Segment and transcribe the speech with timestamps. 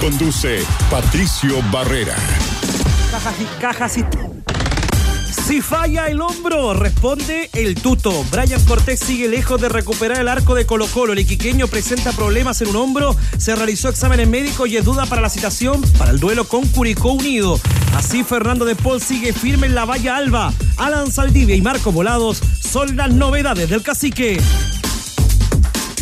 [0.00, 2.14] Conduce Patricio Barrera.
[3.10, 4.04] Cajas y cajas y.
[5.46, 8.24] Si falla el hombro, responde el tuto.
[8.30, 11.14] Brian Cortés sigue lejos de recuperar el arco de Colo Colo.
[11.14, 13.16] El iquiqueño presenta problemas en un hombro.
[13.38, 17.12] Se realizó exámenes médicos y es duda para la citación para el duelo con Curicó
[17.12, 17.58] Unido.
[17.96, 20.52] Así Fernando de Paul sigue firme en la valla alba.
[20.76, 24.38] Alan Saldivia y Marco Volados son las novedades del cacique.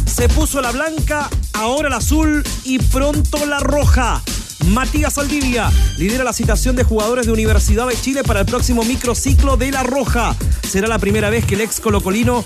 [0.06, 4.22] Se puso la blanca, ahora la azul y pronto la roja.
[4.68, 9.56] Matías Saldivia lidera la citación de jugadores de Universidad de Chile para el próximo microciclo
[9.56, 10.34] de La Roja.
[10.62, 12.42] Será la primera vez que el ex colocolino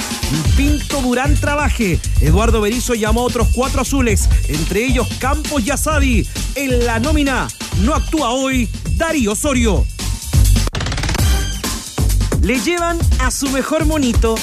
[0.57, 2.01] Pinto Durán trabaje.
[2.21, 6.27] Eduardo Berizzo llamó a otros cuatro azules, entre ellos Campos y Asadi.
[6.55, 7.49] En la nómina
[7.83, 9.87] no actúa hoy Darío Osorio.
[12.43, 14.35] Le llevan a su mejor monito.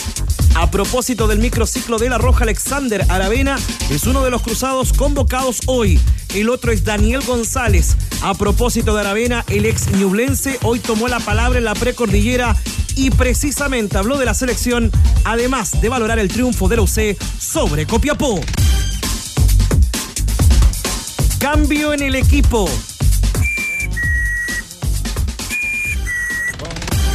[0.56, 3.58] A propósito del microciclo de La Roja, Alexander Aravena
[3.90, 6.00] es uno de los cruzados convocados hoy.
[6.34, 7.98] El otro es Daniel González.
[8.22, 12.56] A propósito de Aravena, el ex ñublense hoy tomó la palabra en la precordillera
[12.96, 14.92] y precisamente habló de la selección,
[15.26, 18.40] además de valorar el triunfo de la UC sobre Copiapó.
[21.38, 22.70] Cambio en el equipo.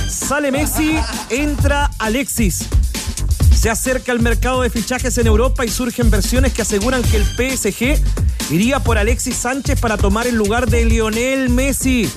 [0.09, 0.95] Sale Messi,
[1.31, 2.69] entra Alexis.
[3.61, 7.27] Se acerca el mercado de fichajes en Europa y surgen versiones que aseguran que el
[7.27, 8.01] PSG
[8.51, 12.11] iría por Alexis Sánchez para tomar el lugar de Lionel Messi.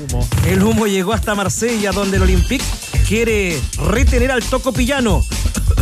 [0.47, 2.63] El humo llegó hasta Marsella, donde el Olympique
[3.09, 5.21] quiere retener al Toco Pillano.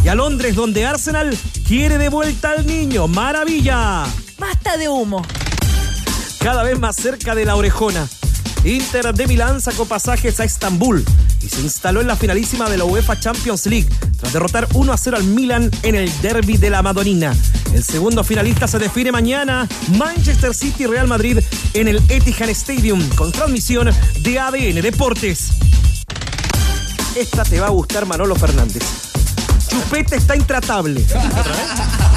[0.04, 1.38] Y a Londres, donde Arsenal
[1.68, 3.08] quiere de vuelta al niño.
[3.08, 4.06] ¡Maravilla!
[4.40, 5.24] Basta de humo.
[6.40, 8.08] Cada vez más cerca de la orejona.
[8.64, 11.06] Inter de Milán sacó pasajes a Estambul
[11.44, 13.88] y se instaló en la finalísima de la UEFA Champions League
[14.20, 17.36] tras derrotar 1 a 0 al Milan en el derby de la Madonina.
[17.74, 21.40] El segundo finalista se define mañana, Manchester City Real Madrid
[21.74, 23.90] en el Etihad Stadium con transmisión
[24.22, 25.52] de ADN Deportes.
[27.16, 29.11] Esta te va a gustar Manolo Fernández.
[29.72, 31.06] Chupete está intratable.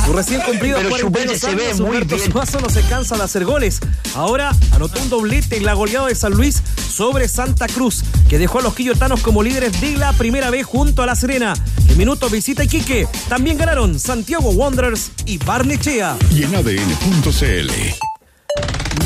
[0.05, 2.33] Su recién cumplido Pero 42 Chupete se ve años, muy Humberto bien.
[2.33, 3.79] Suazo no se cansa de hacer goles.
[4.17, 6.61] Ahora anotó un doblete en la goleada de San Luis
[6.93, 11.05] sobre Santa Cruz, que dejó a los quillotanos como líderes de la primera vez junto
[11.05, 11.55] a La Serena.
[11.89, 13.07] En minutos visita Iquique.
[13.29, 16.17] También ganaron Santiago Wanderers y Barnechea.
[16.33, 17.71] Y en ADN.cl.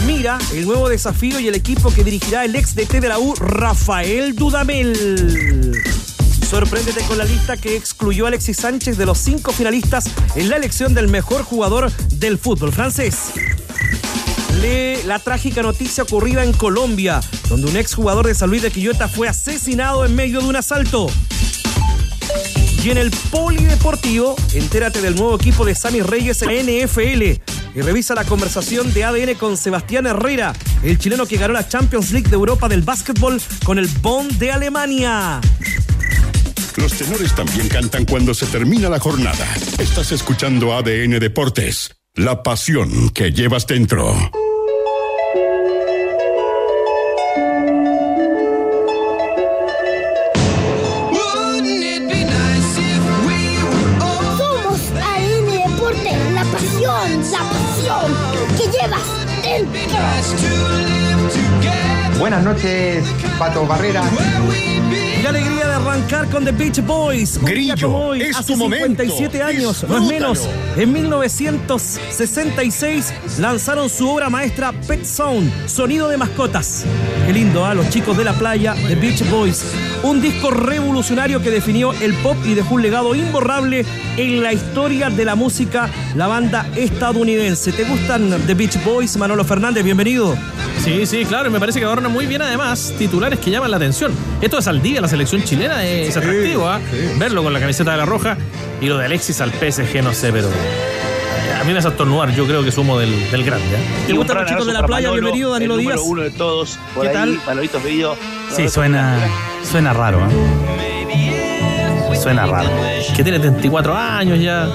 [0.06, 3.34] Mira el nuevo desafío y el equipo que dirigirá el ex DT de la U,
[3.34, 5.97] Rafael Dudamel.
[6.48, 10.56] Sorpréndete con la lista que excluyó a Alexis Sánchez de los cinco finalistas en la
[10.56, 13.32] elección del mejor jugador del fútbol francés.
[14.62, 17.20] Lee la trágica noticia ocurrida en Colombia,
[17.50, 21.08] donde un exjugador de San Luis de Quillota fue asesinado en medio de un asalto.
[22.82, 27.22] Y en el Polideportivo, entérate del nuevo equipo de Sammy Reyes en NFL
[27.74, 32.10] y revisa la conversación de ADN con Sebastián Herrera, el chileno que ganó la Champions
[32.10, 35.40] League de Europa del básquetbol con el Bond de Alemania.
[36.78, 39.46] Los tenores también cantan cuando se termina la jornada.
[39.78, 41.90] Estás escuchando ADN Deportes.
[42.14, 44.12] La pasión que llevas dentro.
[54.36, 58.12] Somos ADN Deporte, la pasión, la pasión
[58.56, 59.08] que llevas
[59.42, 59.98] dentro.
[62.20, 63.04] Buenas noches,
[63.38, 64.02] Pato Barrera.
[65.28, 67.34] Qué alegría de arrancar con The Beach Boys.
[67.34, 69.02] Día Grillo, hoy, es hace tu momento.
[69.02, 70.48] 57 años, no es menos.
[70.74, 76.86] En 1966 lanzaron su obra maestra Pet Sound, sonido de mascotas.
[77.26, 77.74] Qué lindo, ¿ah?
[77.74, 79.66] Los chicos de la playa, The Beach Boys.
[80.02, 83.84] Un disco revolucionario que definió el pop y dejó un legado imborrable
[84.16, 87.72] en la historia de la música, la banda estadounidense.
[87.72, 89.84] ¿Te gustan The Beach Boys, Manolo Fernández?
[89.84, 90.34] Bienvenido.
[90.78, 93.76] Sí, sí, claro, y me parece que adorna muy bien además titulares que llaman la
[93.76, 94.12] atención.
[94.40, 96.78] Esto de Saldivia, la selección chilena, es atractivo, ¿ah?
[97.16, 98.36] Verlo con la camiseta de la roja
[98.80, 102.32] y lo de Alexis al PSG, no sé, pero eh, a mí me hace estornudar,
[102.36, 103.66] yo creo que sumo del, del grande.
[103.76, 104.06] ¿ah?
[104.06, 105.10] ¿Te gustan los chicos de la playa?
[105.10, 106.00] Bienvenido, Danilo el Díaz.
[106.04, 106.78] uno de todos.
[106.94, 107.40] Por ¿Qué ahí, tal?
[107.46, 107.82] Manolitos.
[108.54, 109.18] Sí, suena,
[109.68, 110.20] suena raro.
[110.20, 112.14] ¿eh?
[112.14, 112.70] suena raro.
[113.16, 114.68] Que tiene 34 años ya.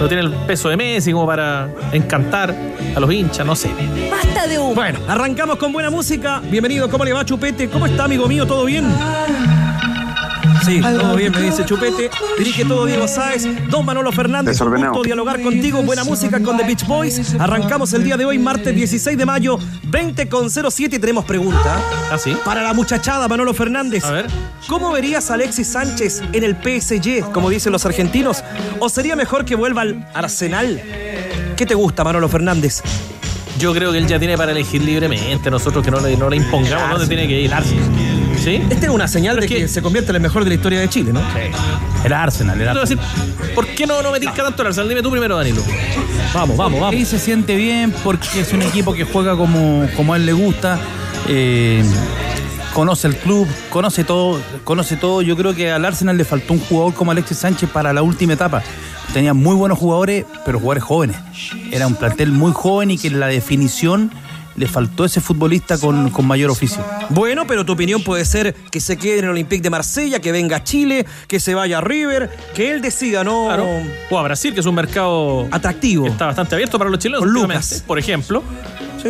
[0.00, 2.52] No tiene el peso de Messi como para encantar
[2.96, 3.70] a los hinchas, no sé.
[4.10, 4.74] Basta de humo.
[4.74, 6.40] Bueno, arrancamos con buena música.
[6.50, 7.68] Bienvenido, ¿cómo le va, Chupete?
[7.68, 8.44] ¿Cómo está, amigo mío?
[8.44, 8.84] ¿Todo bien?
[10.64, 12.10] Sí, todo bien, me dice Chupete.
[12.38, 14.58] Dirige todo Diego Sáez, Don Manolo Fernández.
[14.60, 15.82] Un gusto dialogar contigo.
[15.82, 17.34] Buena música con The Beach Boys.
[17.38, 21.78] Arrancamos el día de hoy, martes 16 de mayo, 20 con 07 y tenemos pregunta.
[22.10, 22.34] ¿Ah, sí?
[22.44, 24.04] Para la muchachada, Manolo Fernández.
[24.04, 24.26] A ver.
[24.66, 28.42] ¿Cómo verías a Alexis Sánchez en el PSG, como dicen los argentinos?
[28.78, 30.80] ¿O sería mejor que vuelva al Arsenal?
[31.56, 32.82] ¿Qué te gusta, Manolo Fernández?
[33.58, 35.50] Yo creo que él ya tiene para elegir libremente.
[35.50, 37.52] Nosotros que no le, no le impongamos dónde tiene que ir.
[38.44, 38.60] ¿Sí?
[38.68, 40.50] Esta es una señal Pero de es que, que- se convierte en el mejor de
[40.50, 41.20] la historia de Chile, ¿no?
[42.04, 43.06] El Arsenal, el Yo te voy a Arsenal.
[43.38, 44.88] decir, ¿por qué no, no me tinca tanto el Arsenal?
[44.90, 45.62] Dime tú primero, Danilo.
[46.34, 46.94] Vamos, vamos, vamos.
[47.00, 50.34] Y se siente bien porque es un equipo que juega como, como a él le
[50.34, 50.78] gusta.
[51.28, 51.82] eh,
[52.74, 55.22] conoce el club, conoce todo, conoce todo.
[55.22, 58.34] Yo creo que al Arsenal le faltó un jugador como Alexis Sánchez para la última
[58.34, 58.62] etapa.
[59.14, 61.16] Tenía muy buenos jugadores, pero jugadores jóvenes.
[61.70, 64.10] Era un plantel muy joven y que en la definición
[64.56, 66.84] le faltó ese futbolista con, con mayor oficio.
[67.10, 70.32] Bueno, pero tu opinión puede ser que se quede en el Olympique de Marsella, que
[70.32, 73.46] venga a Chile, que se vaya a River, que él decida, ¿no?
[73.46, 73.66] Claro.
[74.10, 76.06] O a Brasil, que es un mercado Atractivo.
[76.06, 77.82] está bastante abierto para los chilenos, Lucas.
[77.86, 78.42] por ejemplo.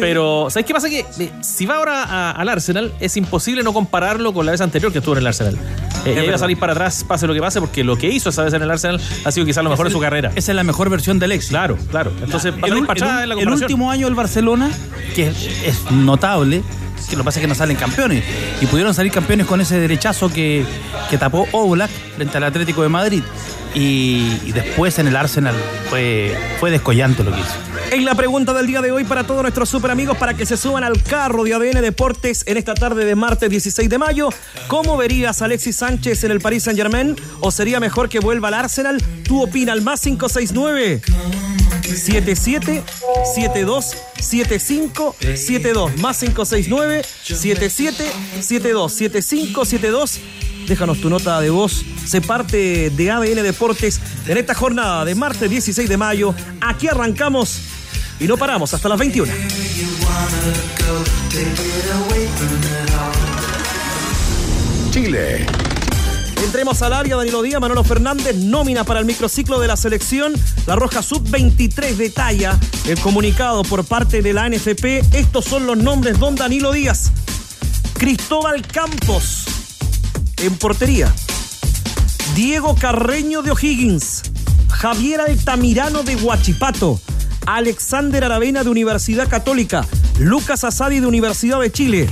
[0.00, 0.88] Pero, ¿sabes qué pasa?
[0.88, 4.60] Que eh, si va ahora a- al Arsenal, es imposible no compararlo con la vez
[4.60, 5.56] anterior que estuvo en el Arsenal.
[6.04, 8.42] Eh, va a salir para atrás, pase lo que pase, porque lo que hizo esa
[8.42, 10.32] vez en el Arsenal ha sido quizás lo mejor de su carrera.
[10.34, 11.50] Esa es la mejor versión del Alexis.
[11.50, 12.12] Claro, claro.
[12.22, 14.70] Entonces, va a el, salir ul- para atrás en la el último año del Barcelona,
[15.14, 16.62] que es, es notable,
[17.08, 18.24] que lo que pasa es que no salen campeones.
[18.60, 20.64] Y pudieron salir campeones con ese derechazo que,
[21.10, 23.22] que tapó Oblak frente al Atlético de Madrid.
[23.74, 25.54] Y, después en el Arsenal
[25.90, 27.54] fue, fue descollante lo que hizo.
[27.90, 30.56] Es la pregunta del día de hoy para todos nuestros super amigos para que se
[30.56, 34.28] suban al carro de ADN Deportes en esta tarde de martes 16 de mayo.
[34.68, 37.16] ¿Cómo verías a Alexis Sánchez en el Paris Saint Germain?
[37.40, 39.02] ¿O sería mejor que vuelva al Arsenal?
[39.24, 41.02] ¿Tú opinas al más 569?
[41.84, 42.82] 77
[43.34, 48.04] 72 75 72 más 569 77
[48.40, 50.20] 72 75 72
[50.66, 51.84] Déjanos tu nota de voz.
[52.06, 56.34] Se parte de ADN Deportes en esta jornada de martes 16 de mayo.
[56.60, 57.58] Aquí arrancamos
[58.18, 59.32] y no paramos hasta las 21.
[64.90, 65.63] Chile.
[66.44, 70.34] Entremos al área, Danilo Díaz, Manolo Fernández, nómina para el microciclo de la selección.
[70.66, 75.16] La Roja Sub-23 detalla el comunicado por parte de la NFP.
[75.16, 77.12] Estos son los nombres, don Danilo Díaz.
[77.94, 79.46] Cristóbal Campos,
[80.36, 81.12] en portería.
[82.34, 84.22] Diego Carreño de O'Higgins.
[84.68, 87.00] Javier Altamirano de Huachipato.
[87.46, 89.86] Alexander Aravena de Universidad Católica.
[90.18, 92.08] Lucas Asadi de Universidad de Chile.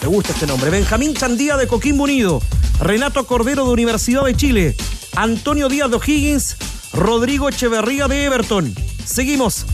[0.00, 0.70] Me gusta este nombre.
[0.70, 2.40] Benjamín Chandía de Coquimbo Unido.
[2.80, 4.76] Renato Cordero de Universidad de Chile.
[5.16, 6.56] Antonio Díaz de O'Higgins.
[6.92, 8.74] Rodrigo Echeverría de Everton.
[9.04, 9.66] Seguimos.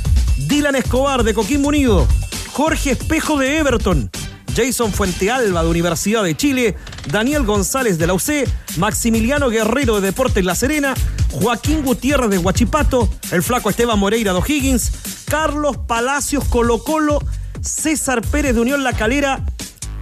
[0.48, 2.06] Dylan Escobar de Coquimbo Unido.
[2.52, 4.10] Jorge Espejo de Everton.
[4.56, 6.76] Jason Fuentealba de Universidad de Chile,
[7.10, 10.94] Daniel González de la UC, Maximiliano Guerrero de Deportes La Serena,
[11.32, 14.92] Joaquín Gutiérrez de Huachipato, el flaco Esteban Moreira de O'Higgins,
[15.24, 17.18] Carlos Palacios Colo Colo,
[17.60, 19.44] César Pérez de Unión La Calera,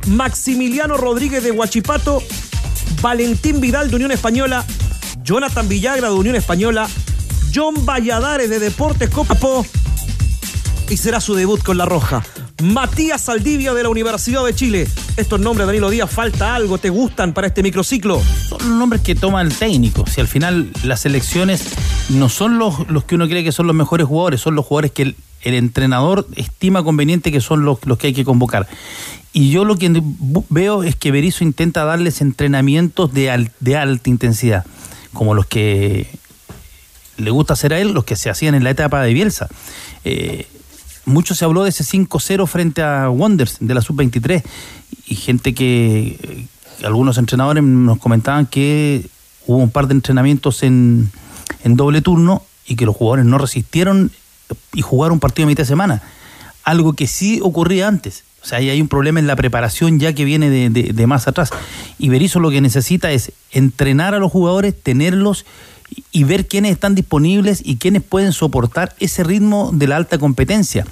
[0.09, 2.23] Maximiliano Rodríguez de Huachipato,
[3.01, 4.65] Valentín Vidal de Unión Española,
[5.23, 6.89] Jonathan Villagra de Unión Española,
[7.55, 9.65] John Valladares de Deportes Copapo
[10.89, 12.23] y será su debut con La Roja.
[12.63, 14.89] Matías Saldivia de la Universidad de Chile.
[15.17, 18.23] Estos nombres, Danilo Díaz, falta algo, ¿te gustan para este microciclo?
[18.49, 20.05] Son nombres que toma el técnico.
[20.07, 21.65] Si al final las elecciones
[22.11, 24.93] no son los, los que uno cree que son los mejores jugadores, son los jugadores
[24.93, 28.67] que el, entrenador estima conveniente que son los, que hay que convocar.
[29.33, 30.03] Y yo lo que
[30.51, 34.65] veo es que Berizzo intenta darles entrenamientos de, al- de alta intensidad,
[35.13, 36.07] como los que
[37.17, 39.49] le gusta hacer a él, los que se hacían en la etapa de Bielsa.
[40.05, 40.47] Eh,
[41.05, 44.43] mucho se habló de ese 5-0 frente a Wonders de la sub-23
[45.07, 46.47] y gente que eh,
[46.85, 49.07] algunos entrenadores nos comentaban que
[49.47, 51.11] hubo un par de entrenamientos en,
[51.65, 54.11] en doble turno y que los jugadores no resistieron
[54.73, 56.03] y jugaron un partido a mitad de semana.
[56.65, 58.25] Algo que sí ocurría antes.
[58.43, 61.07] O sea, ahí hay un problema en la preparación ya que viene de, de- de
[61.07, 61.51] más atrás.
[61.99, 65.45] Y Berizzo lo que necesita es entrenar a los jugadores, tenerlos
[66.11, 70.85] y- ver quiénes están disponibles y quiénes pueden soportar ese ritmo de la alta competencia.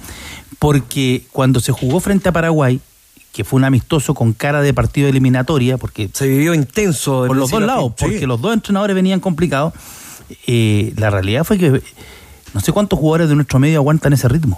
[0.59, 2.79] Porque cuando se jugó frente a Paraguay,
[3.33, 7.25] que fue un amistoso con cara de partido de eliminatoria, porque Se vivió intenso.
[7.27, 8.25] por los dos lados, porque Sí.
[8.25, 9.73] los dos entrenadores venían complicados,
[10.47, 11.81] eh, la realidad fue que
[12.53, 14.57] no sé cuántos jugadores de nuestro medio aguantan ese ritmo.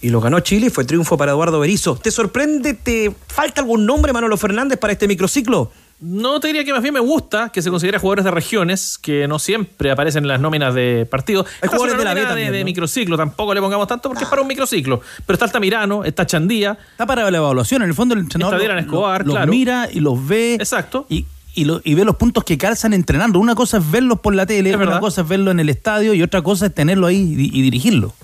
[0.00, 1.96] Y lo ganó Chile y fue triunfo para Eduardo Berizzo.
[1.96, 2.74] ¿Te sorprende?
[2.74, 5.70] ¿Te falta algún nombre, Manolo Fernández, para este microciclo?
[5.98, 9.26] No te diría que más bien me gusta que se considere jugadores de regiones, que
[9.26, 11.46] no siempre aparecen en las nóminas de partido.
[11.62, 12.64] Hay jugadores de la B también, de, ¿no?
[12.66, 15.00] microciclo, tampoco le pongamos tanto porque es para un microciclo.
[15.24, 16.76] Pero está Altamirano, está Chandía.
[16.90, 17.80] Está para la evaluación.
[17.82, 19.50] En el fondo, el entrenador Está lo- Escobar, los claro.
[19.50, 20.54] mira y los ve.
[20.56, 21.06] Exacto.
[21.08, 21.24] Y,
[21.56, 23.40] y, lo- y ve los puntos que calzan entrenando.
[23.40, 25.00] Una cosa es verlos por la tele, Es una verdad.
[25.00, 28.14] cosa es verlo en el estadio y otra cosa es tenerlo ahí y, y dirigirlo.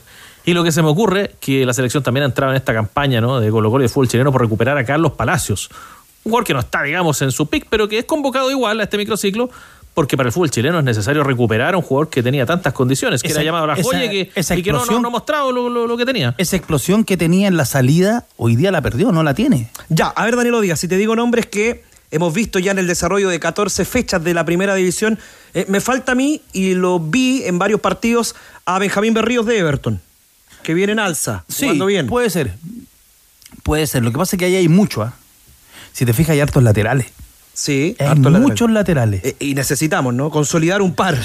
[0.45, 3.21] Y lo que se me ocurre, que la selección también ha entrado en esta campaña
[3.21, 3.41] ¿no?
[3.41, 5.69] de Colo Colo y de fútbol chileno por recuperar a Carlos Palacios.
[6.25, 8.85] Un jugador que no está, digamos, en su pick, pero que es convocado igual a
[8.85, 9.51] este microciclo,
[9.95, 13.23] porque para el fútbol chileno es necesario recuperar a un jugador que tenía tantas condiciones,
[13.23, 14.83] que Esa- era llamado a la esa- joya y que, esa y que no, no,
[14.83, 15.03] explosión.
[15.03, 16.35] no ha mostrado lo, lo- lo que tenía.
[16.39, 19.71] Esa explosión que tenía en la salida, hoy día la perdió, no la tiene.
[19.91, 22.87] Ya, a ver, Danilo Díaz, si te digo nombres que hemos visto ya en el
[22.87, 25.19] desarrollo de 14 fechas de la primera división,
[25.55, 29.59] eh, me falta a mí, y lo vi en varios partidos, a Benjamín Berríos de
[29.59, 30.01] Everton,
[30.63, 32.07] que viene en alza, Sí, jugando bien.
[32.07, 32.55] puede ser.
[33.65, 34.03] Puede ser.
[34.05, 35.03] Lo que pasa es que ahí hay mucho.
[35.03, 35.15] ¿ah?
[35.93, 37.07] Si te fijas, hay hartos laterales.
[37.55, 38.43] Sí, Hay harto lateral.
[38.43, 39.25] muchos laterales.
[39.25, 40.31] Eh, y necesitamos, ¿no?
[40.31, 41.19] Consolidar un par.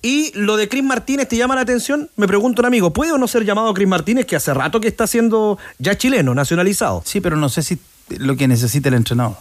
[0.00, 2.08] Y lo de Cris Martínez te llama la atención.
[2.16, 4.88] Me pregunta un amigo, ¿puede o no ser llamado Cris Martínez, que hace rato que
[4.88, 7.02] está siendo ya chileno, nacionalizado?
[7.04, 7.78] Sí, pero no sé si
[8.16, 9.36] lo que necesita el entrenador.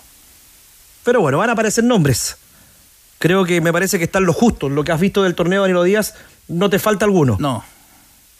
[1.07, 2.35] Pero bueno, van a aparecer nombres.
[3.17, 4.69] Creo que me parece que están los justos.
[4.69, 6.15] Lo que has visto del torneo Danilo Díaz,
[6.49, 7.37] no te falta alguno.
[7.39, 7.63] No.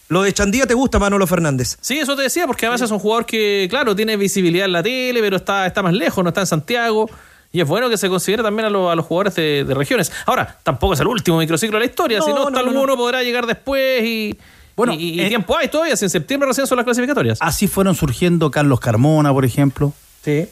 [0.10, 1.78] Lo de Chandía te gusta, Manolo Fernández.
[1.80, 4.74] Sí, eso te decía, porque a veces es un jugador que, claro, tiene visibilidad en
[4.74, 7.10] la tele, pero está, está más lejos, no está en Santiago.
[7.54, 10.12] Y es bueno que se considere también a, los- a los jugadores de, de regiones.
[10.26, 12.70] Ahora, tampoco es el último microciclo de la historia, No, si no, no, hasta no,
[12.70, 14.38] alguno podrá llegar después y.
[14.76, 17.40] Bueno, y, y eh, tiempo hay todavía, si en septiembre recién son las clasificatorias.
[17.42, 19.94] Así fueron surgiendo Carlos Carmona, por ejemplo.
[20.24, 20.48] Sí.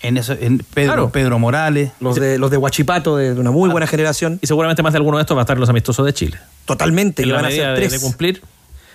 [0.00, 1.10] En, eso, en Pedro, Claro.
[1.10, 1.90] Pedro Morales.
[2.00, 4.38] Los de, los de Huachipato, de una muy buena generación.
[4.40, 6.38] Y seguramente más de alguno de estos va a estar en los amistosos de Chile.
[6.64, 7.22] Totalmente.
[7.22, 7.92] En la van a ser de, tres.
[7.92, 8.42] de cumplir.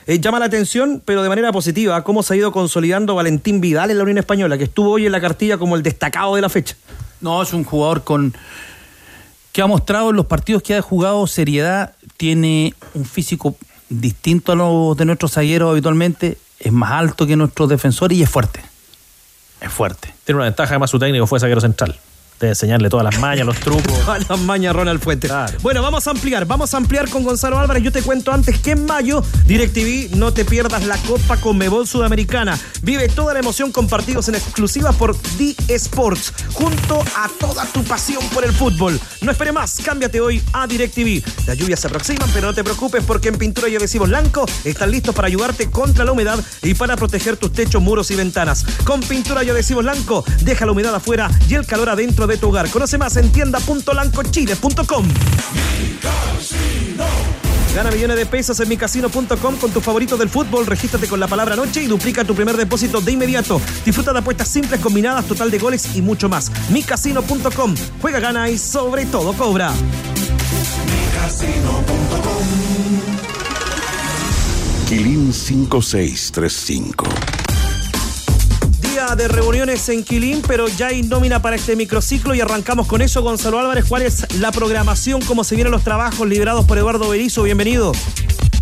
[0.06, 3.92] Eh, llama la atención, pero de manera positiva, cómo se ha ido consolidando Valentín Vidal
[3.92, 6.50] en la Unión Española, que estuvo hoy en la cartilla como el destacado de la
[6.50, 6.76] fecha.
[7.22, 8.34] No, es un jugador con
[9.54, 13.56] que ha mostrado en los partidos que ha jugado seriedad, tiene un físico
[13.88, 18.30] distinto a los de nuestros zagueros habitualmente, es más alto que nuestros defensores y es
[18.30, 18.62] fuerte.
[19.64, 20.14] Es fuerte.
[20.26, 21.96] Tiene una ventaja, además su técnico fue zaguero central.
[22.40, 23.94] De enseñarle todas las mañas, los trucos.
[24.08, 25.30] A las mañas Ronald Fuentes.
[25.30, 25.58] Claro.
[25.62, 27.84] Bueno, vamos a ampliar, vamos a ampliar con Gonzalo Álvarez.
[27.84, 32.60] Yo te cuento antes que en mayo, DirecTV, no te pierdas la Copa Conmebol Sudamericana.
[32.82, 37.84] Vive toda la emoción con partidos en exclusiva por D Sports, junto a toda tu
[37.84, 39.00] pasión por el fútbol.
[39.22, 41.24] No espere más, cámbiate hoy a DirecTV.
[41.48, 44.92] Las lluvias se aproximan, pero no te preocupes porque en Pintura y Adhesivos Blanco están
[44.92, 48.66] listos para ayudarte contra la humedad y para proteger tus techos, muros y ventanas.
[48.84, 52.50] Con Pintura y Adhesivos Blanco, deja la humedad afuera y el calor adentro de tu
[52.50, 52.70] hogar.
[52.70, 55.08] Conoce más en tienda.lancochile.com.
[57.76, 60.68] Gana millones de pesos en micasino.com con tus favoritos del fútbol.
[60.68, 63.60] Regístrate con la palabra noche y duplica tu primer depósito de inmediato.
[63.84, 66.52] Disfruta de apuestas simples, combinadas, total de goles y mucho más.
[66.70, 67.76] micasino.com.
[68.00, 69.74] Juega, gana y sobre todo cobra.
[74.88, 77.33] Quilín 5635.
[79.18, 83.22] De reuniones en Quilín, pero ya hay nómina para este microciclo y arrancamos con eso.
[83.22, 85.22] Gonzalo Álvarez, ¿cuál es la programación?
[85.22, 87.44] ¿Cómo se vienen los trabajos liderados por Eduardo Berizzo?
[87.44, 87.92] Bienvenido.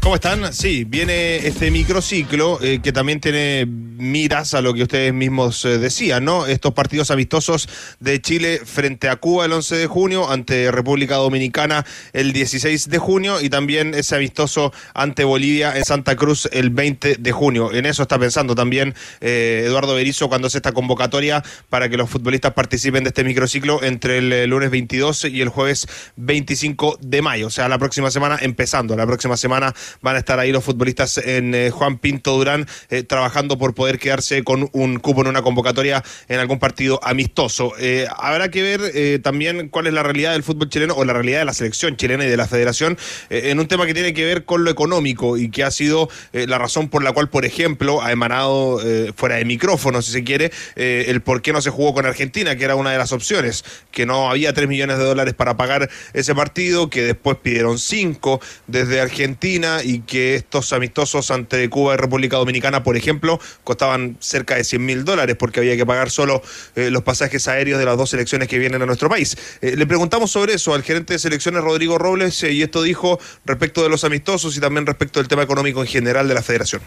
[0.01, 0.51] ¿Cómo están?
[0.51, 5.77] Sí, viene este microciclo eh, que también tiene miras a lo que ustedes mismos eh,
[5.77, 6.48] decían, ¿no?
[6.48, 11.86] Estos partidos amistosos de Chile frente a Cuba el 11 de junio, ante República Dominicana
[12.13, 17.17] el 16 de junio y también ese amistoso ante Bolivia en Santa Cruz el 20
[17.20, 17.72] de junio.
[17.72, 22.10] En eso está pensando también eh, Eduardo Berizzo cuando hace esta convocatoria para que los
[22.10, 27.46] futbolistas participen de este microciclo entre el lunes 22 y el jueves 25 de mayo.
[27.46, 31.18] O sea, la próxima semana empezando, la próxima semana van a estar ahí los futbolistas
[31.18, 35.42] en eh, Juan Pinto Durán eh, trabajando por poder quedarse con un cupo en una
[35.42, 37.74] convocatoria en algún partido amistoso.
[37.80, 41.40] Eh, habrá que ver también cuál es la realidad del fútbol chileno o la realidad
[41.40, 42.98] de la selección chilena y de la federación
[43.30, 46.58] en un tema que tiene que ver con lo económico y que ha sido la
[46.58, 48.80] razón por la cual, por ejemplo, ha emanado
[49.16, 52.64] fuera de micrófono, si se quiere, el por qué no se jugó con Argentina, que
[52.64, 56.36] era una de las opciones, que no había 3 millones de dólares para pagar ese
[56.36, 62.38] partido, que después pidieron 5 desde Argentina y que estos amistosos ante Cuba y República
[62.38, 66.42] Dominicana, por ejemplo, costaban cerca de 100 mil dólares porque había que pagar solo
[66.76, 69.38] eh, los pasajes aéreos de las dos selecciones que vienen a nuestro país.
[69.62, 73.20] Eh, le preguntamos sobre eso al gerente de selecciones Rodrigo Robles eh, y esto dijo
[73.46, 76.82] respecto de los amistosos y también respecto del tema económico en general de la federación.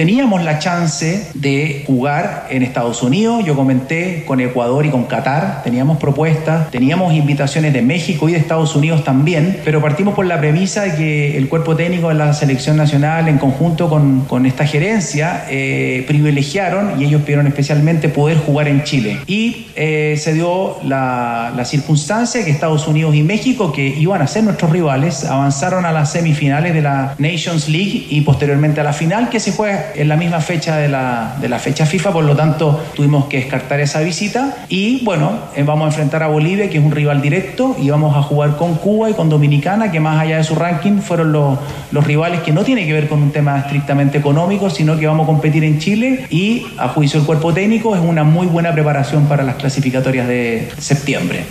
[0.00, 5.62] Teníamos la chance de jugar en Estados Unidos, yo comenté con Ecuador y con Qatar,
[5.62, 10.40] teníamos propuestas, teníamos invitaciones de México y de Estados Unidos también, pero partimos por la
[10.40, 14.64] premisa de que el cuerpo técnico de la selección nacional en conjunto con, con esta
[14.64, 19.18] gerencia eh, privilegiaron y ellos pidieron especialmente poder jugar en Chile.
[19.26, 24.26] Y eh, se dio la, la circunstancia que Estados Unidos y México, que iban a
[24.26, 28.94] ser nuestros rivales, avanzaron a las semifinales de la Nations League y posteriormente a la
[28.94, 32.24] final que se juega en la misma fecha de la, de la fecha FIFA, por
[32.24, 36.68] lo tanto tuvimos que descartar esa visita y bueno, eh, vamos a enfrentar a Bolivia
[36.70, 40.00] que es un rival directo y vamos a jugar con Cuba y con Dominicana que
[40.00, 41.58] más allá de su ranking fueron los,
[42.04, 45.26] rivales que no tiene que ver con un tema estrictamente económico, sino que vamos a
[45.26, 49.42] competir en Chile y a juicio del cuerpo técnico es una muy buena preparación para
[49.42, 51.44] las clasificatorias de septiembre.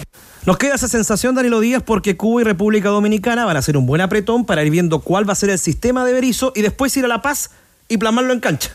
[0.45, 3.85] Nos queda esa sensación, Danilo Díaz, porque Cuba y República Dominicana van a hacer un
[3.85, 6.95] buen apretón para ir viendo cuál va a ser el sistema de Berizzo y después
[6.97, 7.51] ir a La Paz
[7.89, 8.71] y plasmarlo en cancha.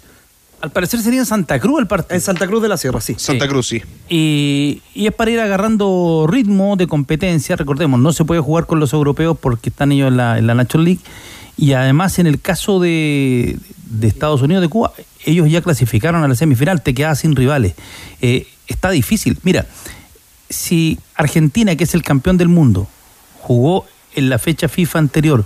[0.61, 2.15] Al parecer sería en Santa Cruz el partido.
[2.15, 3.15] En Santa Cruz de la Sierra, sí.
[3.19, 3.83] Santa Cruz, sí.
[4.09, 7.55] Y, y, es para ir agarrando ritmo de competencia.
[7.55, 10.55] Recordemos, no se puede jugar con los europeos porque están ellos en la, en la
[10.55, 11.01] National League.
[11.57, 13.59] Y además, en el caso de,
[13.91, 14.93] de, Estados Unidos, de Cuba,
[15.25, 17.75] ellos ya clasificaron a la semifinal, te quedas sin rivales.
[18.23, 19.39] Eh, está difícil.
[19.43, 19.67] Mira,
[20.49, 22.89] si Argentina, que es el campeón del mundo,
[23.41, 25.45] jugó en la fecha FIFA anterior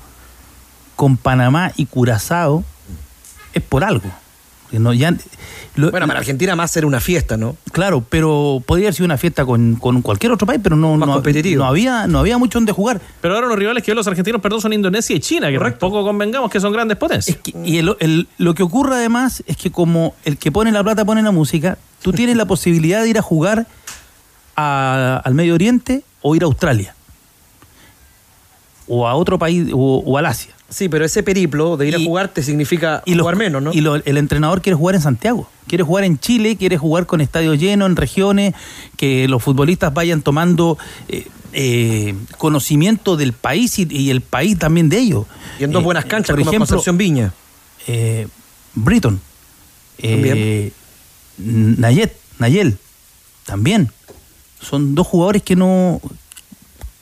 [0.97, 2.65] con Panamá y Curazao,
[3.53, 4.11] es por algo.
[4.71, 5.15] No, ya,
[5.77, 7.57] lo, bueno, para Argentina más era una fiesta, ¿no?
[7.73, 11.07] Claro, pero podría haber sido una fiesta con, con cualquier otro país, pero no, más
[11.09, 11.63] no, competitivo.
[11.63, 13.01] no, había, no había mucho donde jugar.
[13.23, 15.87] Pero ahora los rivales que los argentinos, perdón, son Indonesia y China, que Correcto.
[15.87, 17.37] tampoco convengamos que son grandes potencias.
[17.37, 20.71] Es que, y el, el, lo que ocurre además es que como el que pone
[20.71, 23.67] la plata pone la música, tú tienes la posibilidad de ir a jugar
[24.55, 26.95] a, al Medio Oriente o ir a Australia.
[28.87, 30.53] O a otro país, o, o al Asia.
[30.71, 33.63] Sí, pero ese periplo de ir Y- a jugar te significa y los- jugar menos,
[33.63, 33.73] ¿no?
[33.73, 37.21] Y lo- el entrenador quiere jugar en Santiago, quiere jugar en Chile, quiere jugar con
[37.23, 38.55] estadio lleno, en regiones,
[38.97, 40.77] que los futbolistas vayan tomando
[41.09, 45.25] eh, eh, conocimiento del país y, y el país también de ellos.
[45.59, 47.33] y en dos Eh, buenas canchas, por como ejemplo, Concepción Viña.
[47.87, 48.29] eh,
[48.75, 49.21] Britton,
[50.01, 50.73] También.
[51.39, 52.77] Nayet, Nayel,
[53.47, 53.91] también.
[54.61, 56.01] Son dos jugadores que no,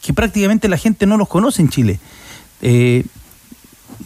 [0.03, 1.99] que prácticamente la gente no los conoce en Chile.
[2.63, 3.05] Eh,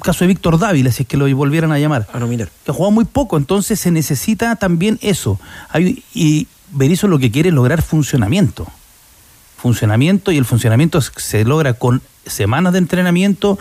[0.02, 2.47] caso de Víctor Dávila, si es que lo volvieran a llamar Ah, no, mira.
[2.64, 5.38] que ha jugado muy poco, entonces se necesita también eso.
[5.70, 8.67] Hay- y Berizzo lo que quiere es lograr funcionamiento.
[9.56, 13.58] Funcionamiento y el funcionamiento se logra con semanas de entrenamiento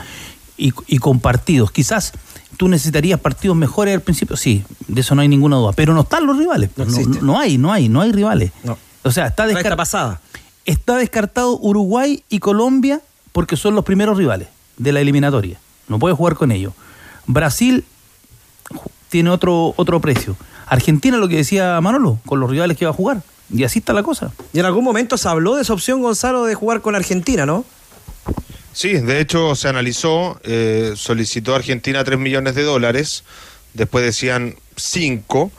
[0.57, 1.71] y, y con partidos.
[1.71, 2.13] Quizás
[2.55, 6.01] tú necesitarías partidos mejores al principio, sí, de eso no hay ninguna duda, pero no
[6.01, 6.69] están los rivales.
[6.77, 7.19] No No, existe.
[7.21, 8.51] no hay, no hay, no hay rivales.
[8.63, 8.77] No.
[9.03, 10.21] O sea, está, Trae esta descar- pasada.
[10.65, 13.01] está descartado Uruguay y Colombia
[13.31, 15.57] porque son los primeros rivales de la eliminatoria.
[15.89, 16.73] No puede jugar con ellos.
[17.25, 17.83] Brasil
[19.09, 20.37] tiene otro, otro precio.
[20.67, 23.21] Argentina, lo que decía Manolo, con los rivales que va a jugar.
[23.53, 24.31] Y así está la cosa.
[24.53, 27.65] Y en algún momento se habló de esa opción, Gonzalo, de jugar con Argentina, ¿no?
[28.71, 33.23] Sí, de hecho se analizó, eh, solicitó Argentina 3 millones de dólares,
[33.73, 35.51] después decían 5,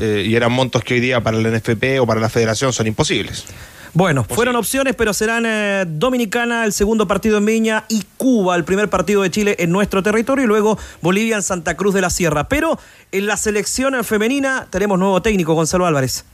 [0.00, 3.44] y eran montos que hoy día para el NFP o para la federación son imposibles.
[3.94, 8.64] Bueno, fueron opciones, pero serán eh, Dominicana el segundo partido en Viña y Cuba el
[8.64, 12.08] primer partido de Chile en nuestro territorio y luego Bolivia en Santa Cruz de la
[12.08, 12.48] Sierra.
[12.48, 12.78] Pero
[13.12, 16.24] en la selección femenina tenemos nuevo técnico, Gonzalo Álvarez.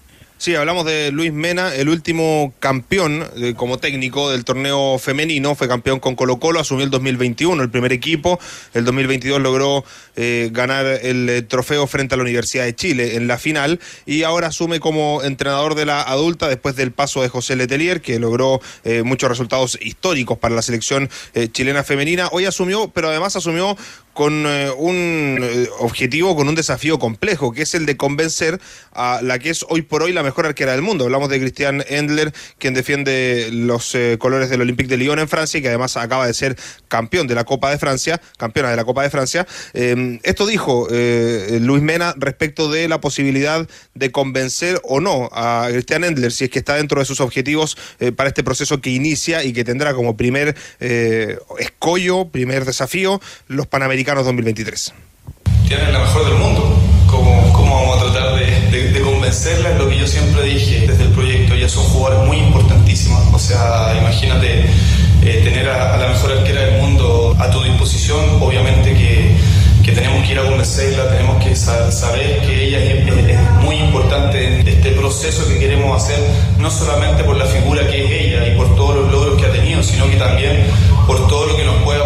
[0.40, 5.66] Sí, hablamos de Luis Mena, el último campeón eh, como técnico del torneo femenino, fue
[5.66, 8.38] campeón con Colo Colo, asumió el 2021 el primer equipo,
[8.72, 13.27] el 2022 logró eh, ganar el eh, trofeo frente a la Universidad de Chile en
[13.27, 13.81] la final.
[14.07, 18.20] Y ahora asume como entrenador de la adulta después del paso de José Letelier, que
[18.20, 18.61] logró
[19.05, 21.11] muchos resultados históricos para la selección
[21.53, 22.29] chilena femenina.
[22.31, 23.77] Hoy asumió, pero además asumió
[24.19, 28.61] con eh, un eh, objetivo, con un desafío complejo, que es el de convencer
[28.93, 31.05] a la que es hoy por hoy la mejor arquera del mundo.
[31.05, 35.59] Hablamos de Christian Endler, quien defiende los eh, colores del Olympique de Lyon en Francia
[35.59, 36.57] y que además acaba de ser
[36.89, 39.47] campeón de la Copa de Francia, campeona de la Copa de Francia.
[39.73, 46.03] Eh, esto dijo Luis Mena respecto de la posibilidad de convencer o no a Christian
[46.03, 47.77] Endler, si es que está dentro de sus objetivos
[48.17, 54.08] para este proceso que inicia y que tendrá como primer escollo, primer desafío, los Panamericanos
[54.16, 54.92] 2023.
[55.66, 56.75] tienen la mejor del mundo.
[57.07, 59.71] ¿Cómo, cómo vamos a tratar de, de- de convencerla?
[59.73, 61.55] Es lo que yo siempre dije desde el proyecto.
[61.55, 63.23] Ellas son jugadoras muy importantísimas.
[63.33, 64.66] O sea, imagínate
[65.23, 68.21] eh, tener a, a la mejor arquera del mundo a tu disposición.
[68.42, 69.37] Obviamente que,
[69.85, 74.61] que tenemos que ir a convencerla, tenemos que sa- saber que ella es muy importante
[74.61, 76.18] en este proceso que queremos hacer,
[76.59, 79.53] no solamente por la figura que es ella y por todos los logros que ha
[79.53, 80.66] tenido, sino que también
[81.07, 82.01] por todo lo que nos puede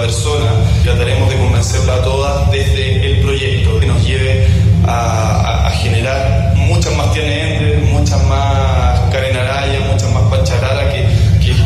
[0.00, 0.50] persona.
[0.82, 4.46] Trataremos de convencerla a todas desde el proyecto que nos lleve
[4.86, 11.06] a, generar muchas más tiendas, muchas más Karen Araya, muchas más Pancharala que,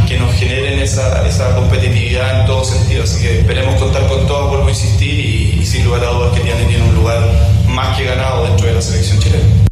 [0.09, 3.03] que, nos generen esa, esa competitividad en todo sentido.
[3.05, 5.19] Así que esperemos contar con todo, vuelvo a insistir,
[5.61, 7.21] y, sin lugar a dudas que tiene, tiene un lugar
[7.67, 9.64] más que ganado dentro de la selección chilena.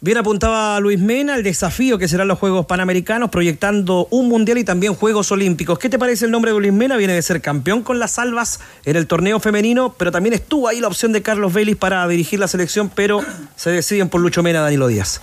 [0.00, 4.62] Bien apuntaba Luis Mena el desafío que serán los Juegos Panamericanos, proyectando un Mundial y
[4.62, 5.76] también Juegos Olímpicos.
[5.80, 6.96] ¿Qué te parece el nombre de Luis Mena?
[6.96, 10.80] Viene de ser campeón con las salvas en el torneo femenino, pero también estuvo ahí
[10.80, 13.24] la opción de Carlos Vélez para dirigir la selección, pero
[13.56, 15.20] se deciden por Lucho Mena, Danilo Díaz.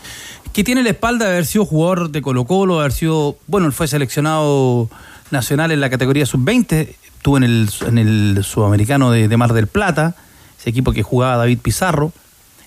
[0.52, 3.88] Que tiene la espalda de haber sido jugador de Colo Colo, haber sido, bueno, fue
[3.88, 4.90] seleccionado
[5.32, 10.16] nacional en la categoría sub-20, estuvo en el, en el sudamericano de Mar del Plata,
[10.60, 12.12] ese equipo que jugaba David Pizarro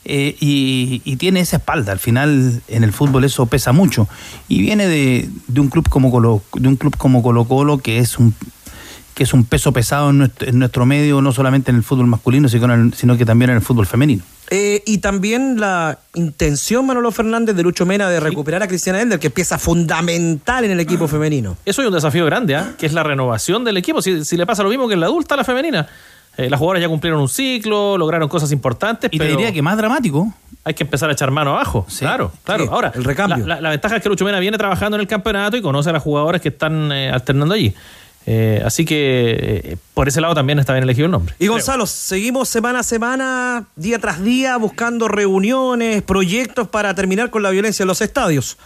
[0.09, 1.93] eh, y, tiene esa espalda.
[1.93, 4.09] Al final en el fútbol eso pesa mucho.
[4.49, 8.19] Y viene de, un club como Colo, de un club como Colo Colo que es
[8.19, 8.35] un
[9.15, 12.93] que es un peso pesado en nuestro, medio, no solamente en el fútbol masculino, sino,
[12.93, 14.23] sino que también en el fútbol femenino.
[14.49, 19.19] Eh, y también la intención, Manolo Fernández, de Lucho Mena de recuperar a Cristiana Ender,
[19.19, 21.57] que es pieza fundamental en el equipo femenino.
[21.65, 22.75] Eso es un desafío grande, ¿ah?
[22.79, 24.01] que es la renovación del equipo.
[24.03, 25.89] Si, si, le pasa lo mismo que en la adulta a la femenina.
[26.39, 29.11] Eh, las jugadoras ya cumplieron un ciclo, lograron cosas importantes.
[29.13, 30.33] Y te diría que más dramático.
[30.63, 31.85] Hay que empezar a echar mano abajo.
[31.99, 32.69] claro, claro.
[32.71, 33.45] Ahora, el recambio.
[33.45, 36.03] La, ventaja es que Lucho Mena viene trabajando en el campeonato y conoce a las
[36.03, 37.75] jugadoras que están eh, alternando allí.
[38.27, 41.35] Eh, así que por ese lado también está bien elegido el nombre.
[41.41, 47.43] Y Gonzalo, seguimos semana a semana, día tras día, buscando reuniones, proyectos para terminar con
[47.43, 48.59] la violencia en los estadios.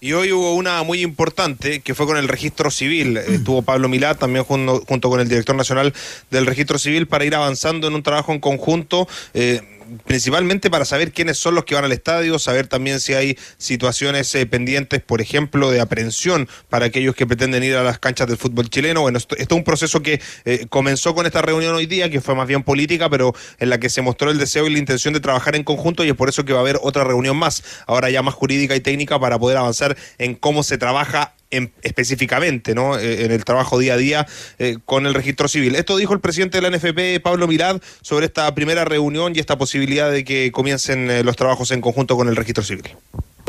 [0.00, 3.12] Y hoy hubo una muy importante que fue con el registro civil.
[3.12, 3.34] Mm.
[3.34, 5.92] Estuvo Pablo Milá también junto, junto, con el director nacional
[6.30, 9.06] del registro civil para ir avanzando en un trabajo en conjunto.
[9.34, 9.60] Eh,
[10.04, 14.34] principalmente para saber quiénes son los que van al estadio, saber también si hay situaciones
[14.34, 18.36] eh, pendientes, por ejemplo, de aprehensión para aquellos que pretenden ir a las canchas del
[18.36, 19.02] fútbol chileno.
[19.02, 22.34] Bueno, esto, es un proceso que eh, comenzó con esta reunión hoy día, que fue
[22.34, 25.20] más bien política, pero en la que se mostró el deseo y la intención de
[25.20, 28.10] trabajar en conjunto y es por eso que va a haber otra reunión más, ahora
[28.10, 31.34] ya más jurídica y técnica, para poder avanzar en cómo se trabaja
[31.82, 32.98] específicamente ¿no?
[32.98, 34.26] Eh, en el trabajo día a día
[34.58, 35.74] eh, con el registro civil.
[35.74, 39.58] Esto dijo el presidente de la NFP, Pablo Mirad, sobre esta primera reunión y esta
[39.58, 42.84] posibilidad de que comiencen eh, los trabajos en conjunto con el registro civil.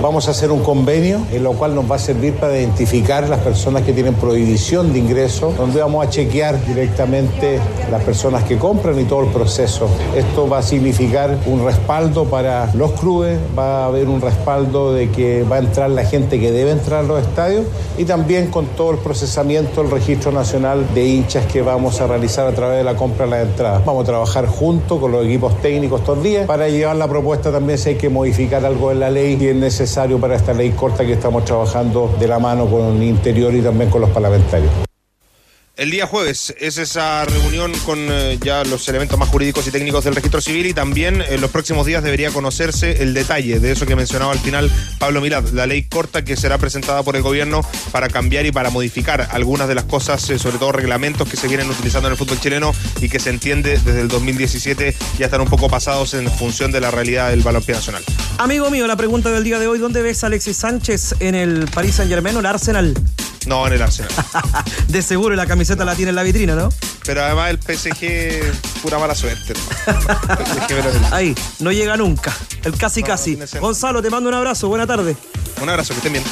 [0.01, 3.39] Vamos a hacer un convenio en lo cual nos va a servir para identificar las
[3.41, 7.59] personas que tienen prohibición de ingreso, donde vamos a chequear directamente
[7.91, 9.87] las personas que compran y todo el proceso.
[10.15, 15.11] Esto va a significar un respaldo para los clubes, va a haber un respaldo de
[15.11, 18.65] que va a entrar la gente que debe entrar a los estadios y también con
[18.65, 22.83] todo el procesamiento, el registro nacional de hinchas que vamos a realizar a través de
[22.83, 23.85] la compra de las entradas.
[23.85, 27.77] Vamos a trabajar junto con los equipos técnicos estos días para llevar la propuesta también
[27.77, 31.05] si hay que modificar algo en la ley y es necesario para esta ley corta
[31.05, 34.90] que estamos trabajando de la mano con el interior y también con los parlamentarios.
[35.81, 40.03] El día jueves es esa reunión con eh, ya los elementos más jurídicos y técnicos
[40.03, 43.87] del registro civil y también en los próximos días debería conocerse el detalle de eso
[43.87, 47.65] que mencionaba al final Pablo Milad, la ley corta que será presentada por el gobierno
[47.91, 51.47] para cambiar y para modificar algunas de las cosas, eh, sobre todo reglamentos que se
[51.47, 55.41] vienen utilizando en el fútbol chileno y que se entiende desde el 2017 ya están
[55.41, 58.03] un poco pasados en función de la realidad del balompié nacional.
[58.37, 61.65] Amigo mío, la pregunta del día de hoy, ¿dónde ves a Alexis Sánchez en el
[61.73, 62.93] Paris Saint Germain o el Arsenal?
[63.47, 64.11] No, en el Arsenal.
[64.87, 66.69] de seguro la camiseta la tiene en la vitrina, ¿no?
[67.05, 69.53] Pero además el PSG, pura mala suerte.
[71.11, 72.33] Ahí, no llega nunca.
[72.63, 73.37] El casi casi.
[73.59, 74.67] Gonzalo, te mando un abrazo.
[74.67, 75.15] Buena tarde.
[75.61, 76.23] Un abrazo, que estén bien.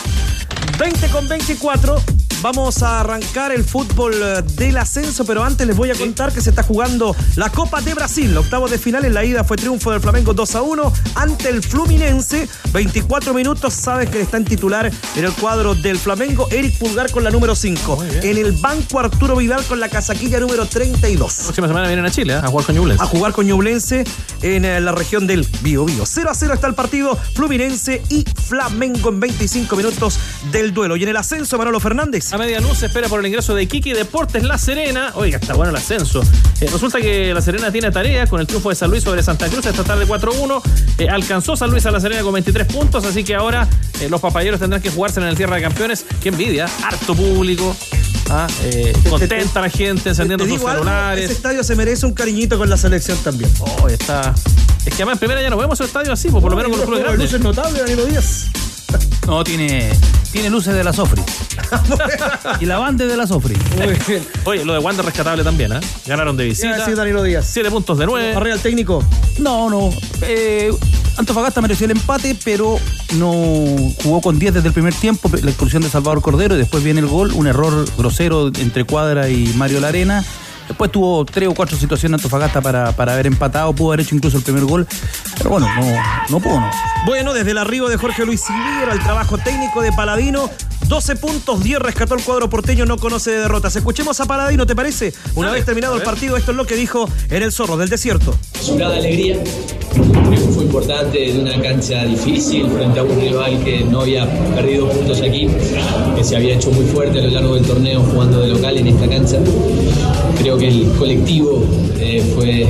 [0.77, 2.01] 20 con 24.
[2.41, 6.39] Vamos a arrancar el fútbol eh, del ascenso, pero antes les voy a contar que
[6.39, 8.35] se está jugando la Copa de Brasil.
[8.37, 11.61] Octavos de final en la ida fue triunfo del Flamengo 2 a 1 ante el
[11.61, 12.47] Fluminense.
[12.71, 16.47] 24 minutos, sabes que está en titular en el cuadro del Flamengo.
[16.49, 18.05] Eric Pulgar con la número 5.
[18.23, 21.37] En el banco Arturo Vidal con la casaquilla número 32.
[21.39, 22.41] La próxima semana vienen a Chile ¿eh?
[22.41, 23.03] a jugar con Ñublense.
[23.03, 24.05] A jugar con Ñublense
[24.43, 26.05] en eh, la región del Bío Bío.
[26.05, 30.17] 0 a 0 está el partido Fluminense y Flamengo en 25 minutos
[30.53, 30.95] del duelo.
[30.95, 32.28] Y en el ascenso, Manolo Fernández.
[32.31, 35.13] A media luz se espera por el ingreso de Kiki Deportes La Serena.
[35.15, 36.21] Oiga, está bueno el ascenso.
[36.61, 39.47] Eh, resulta que La Serena tiene tarea con el triunfo de San Luis sobre Santa
[39.47, 40.61] Cruz esta tarde 4-1.
[40.99, 43.67] Eh, alcanzó San Luis a La Serena con 23 puntos, así que ahora
[43.99, 46.05] eh, los papayeros tendrán que jugarse en el Tierra de Campeones.
[46.21, 47.75] Qué envidia, harto público.
[48.29, 48.45] Ah,
[49.09, 51.25] contenta la gente encendiendo sus celulares.
[51.25, 53.49] ese estadio se merece un cariñito con la selección también.
[53.57, 54.35] Oh, está.
[54.85, 56.69] Es que además en primera ya no vemos el estadio así, pues, por lo menos
[56.69, 57.31] con los clubes grandes.
[57.31, 58.49] luces notables, Danilo Díaz.
[59.27, 59.91] No, tiene,
[60.31, 61.21] tiene luces de la Sofri.
[62.59, 63.55] y la banda de la Sofri.
[63.77, 64.27] Muy bien.
[64.43, 65.79] Oye, lo de Wander rescatable también, ¿eh?
[66.07, 66.85] Ganaron de visita.
[66.85, 67.45] Sí, Danilo Díaz.
[67.47, 68.33] Siete puntos de nueve.
[68.35, 69.03] ¿Arrea el técnico?
[69.37, 69.91] No, no.
[70.23, 70.71] Eh,
[71.17, 72.79] Antofagasta mereció el empate, pero
[73.17, 73.31] no
[74.03, 75.29] jugó con 10 desde el primer tiempo.
[75.43, 77.31] La expulsión de Salvador Cordero y después viene el gol.
[77.33, 80.23] Un error grosero entre Cuadra y Mario Larena.
[80.69, 84.37] Después tuvo tres o cuatro situaciones Antofagasta para, para haber empatado, pudo haber hecho incluso
[84.37, 84.87] el primer gol,
[85.37, 85.81] pero bueno, no,
[86.29, 86.69] no pudo, no.
[87.05, 90.47] Bueno, desde el arribo de Jorge Luis Silvera, el trabajo técnico de Paladino,
[90.87, 93.75] 12 puntos, 10 rescató el cuadro porteño, no conoce de derrotas.
[93.75, 95.11] Escuchemos a Paladino, ¿te parece?
[95.33, 98.35] Una vez terminado el partido, esto es lo que dijo en el Zorro del Desierto.
[98.69, 99.37] Una alegría
[99.97, 104.87] un triunfo importante de una cancha difícil frente a un rival que no había perdido
[104.89, 105.47] puntos aquí,
[106.15, 108.87] que se había hecho muy fuerte a lo largo del torneo jugando de local en
[108.87, 109.37] esta cancha.
[110.39, 111.61] Creo que el colectivo
[111.99, 112.65] eh, fue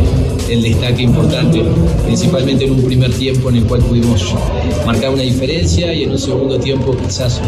[0.50, 1.62] el destaque importante,
[2.04, 4.34] principalmente en un primer tiempo en el cual pudimos
[4.88, 7.40] marcar una diferencia y en un segundo tiempo quizás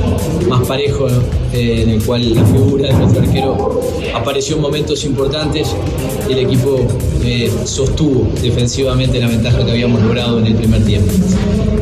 [0.47, 1.07] más parejo,
[1.53, 3.81] eh, en el cual la figura de nuestro arquero
[4.13, 5.75] apareció en momentos importantes
[6.29, 6.77] y el equipo
[7.25, 11.11] eh, sostuvo defensivamente la ventaja que habíamos logrado en el primer tiempo.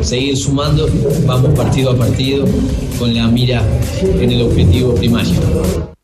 [0.00, 0.88] Seguir sumando,
[1.26, 2.46] vamos partido a partido
[2.98, 3.62] con la mira
[4.02, 5.99] en el objetivo primario.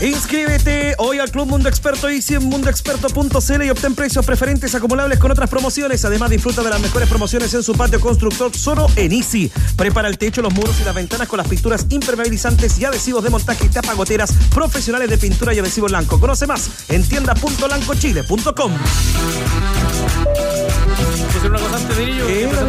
[0.00, 5.30] Inscríbete hoy al Club Mundo Experto Easy en mundoexperto.cl y obtén precios preferentes acumulables con
[5.30, 6.04] otras promociones.
[6.04, 9.50] Además, disfruta de las mejores promociones en su patio constructor solo en Easy.
[9.76, 13.30] Prepara el techo, los muros y las ventanas con las pinturas impermeabilizantes y adhesivos de
[13.30, 16.18] montaje y tapagoteras profesionales de pintura y adhesivo blanco.
[16.18, 18.72] Conoce más en tienda.lancochile.com.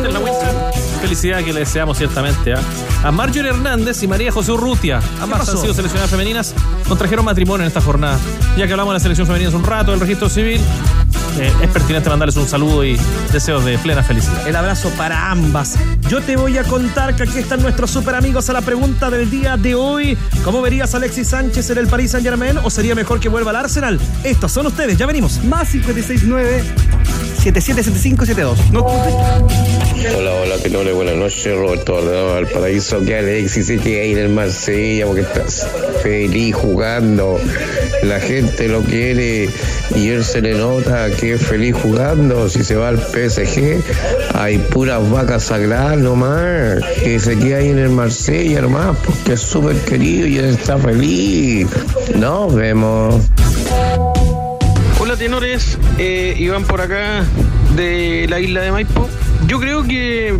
[0.10, 0.20] una
[1.16, 2.60] Felicidad que le deseamos ciertamente ¿ah?
[3.02, 5.00] a Marjorie Hernández y María José Urrutia.
[5.22, 6.54] Ambas han sido seleccionadas femeninas,
[6.90, 8.20] contrajeron matrimonio en esta jornada.
[8.58, 10.60] Ya que hablamos de la selección femenina hace un rato, del registro civil,
[11.40, 12.98] eh, es pertinente mandarles un saludo y
[13.32, 14.48] deseos de plena felicidad.
[14.48, 15.76] El abrazo para ambas.
[16.10, 19.30] Yo te voy a contar que aquí están nuestros super amigos a la pregunta del
[19.30, 20.18] día de hoy.
[20.44, 23.52] ¿Cómo verías a Alexis Sánchez en el Paris Saint Germain o sería mejor que vuelva
[23.52, 24.00] al Arsenal?
[24.24, 25.44] Estos son ustedes, ya venimos.
[25.44, 26.64] Más 569
[27.44, 28.72] 777572.
[28.72, 28.86] No,
[30.18, 31.56] hola, hola, tenores, buenas noches.
[31.56, 31.98] Roberto
[32.34, 35.68] al paraíso que Alexis se queda ahí en el Marsella porque estás
[36.02, 37.40] feliz jugando.
[38.04, 39.50] La gente lo quiere
[39.96, 42.50] y él se le nota que es feliz jugando.
[42.50, 43.82] Si se va al PSG,
[44.34, 46.84] hay puras vacas sagradas nomás.
[47.04, 50.78] Que se queda ahí en el Marsella nomás porque es súper querido y él está
[50.78, 51.68] feliz.
[52.16, 53.24] Nos vemos.
[55.00, 57.24] Hola tenores, eh, Iván por acá
[57.76, 59.08] de la isla de Maipo.
[59.48, 60.34] Yo creo que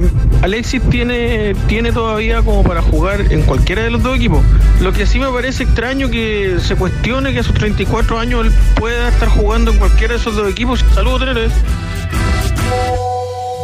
[0.46, 4.46] Alexis tiene, tiene todavía como para jugar en cualquiera de los dos equipos.
[4.80, 8.52] Lo que sí me parece extraño que se cuestione que a sus 34 años él
[8.76, 10.86] pueda estar jugando en cualquiera de esos dos equipos.
[10.94, 11.52] Saludos tenores.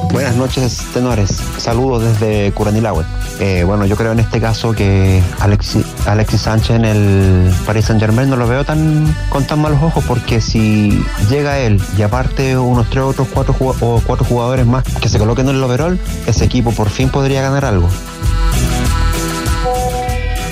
[0.10, 1.30] Buenas noches, tenores.
[1.58, 3.06] Saludos desde Curanilagüe.
[3.40, 8.02] Eh, bueno, yo creo en este caso que Alexis, Alexis Sánchez en el Paris Saint
[8.02, 12.58] Germain no lo veo tan con tan malos ojos porque si llega él y aparte
[12.58, 16.46] unos tres otros cuatro, o cuatro jugadores más que se coloquen en el overall, ese
[16.46, 17.88] equipo por fin podría ganar algo.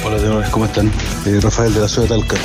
[0.06, 0.92] Hola tenores, ¿cómo están?
[1.26, 2.38] Eh, Rafael de la ciudad de Talca.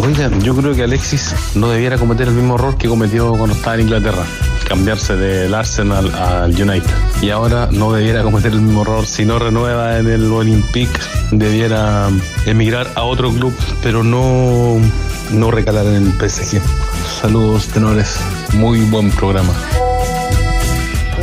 [0.00, 3.74] Oigan, yo creo que Alexis no debiera cometer el mismo error que cometió cuando estaba
[3.74, 4.24] en Inglaterra
[4.68, 6.90] cambiarse del Arsenal al United.
[7.22, 9.06] Y ahora no debiera cometer el mismo error.
[9.06, 11.00] Si no renueva en el Olympique,
[11.32, 12.08] debiera
[12.46, 14.76] emigrar a otro club, pero no,
[15.32, 16.60] no recalar en el PSG.
[17.20, 18.20] Saludos, tenores.
[18.52, 19.52] Muy buen programa.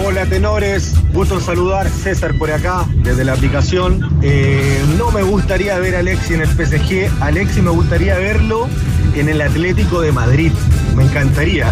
[0.04, 4.20] Hola tenores, gusto saludar, César por acá, desde la aplicación.
[4.22, 8.68] Eh, no me gustaría ver a Alexi en el PSG, Alexi me gustaría verlo
[9.16, 10.52] en el Atlético de Madrid,
[10.96, 11.72] me encantaría.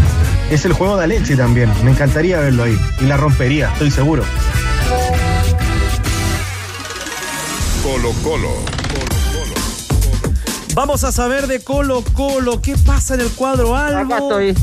[0.52, 4.24] Es el juego de Alexi también, me encantaría verlo ahí y la rompería, estoy seguro.
[7.84, 8.50] Colo Colo.
[10.76, 14.14] Vamos a saber de Colo Colo, ¿qué pasa en el cuadro Albo?
[14.14, 14.56] Acá estoy.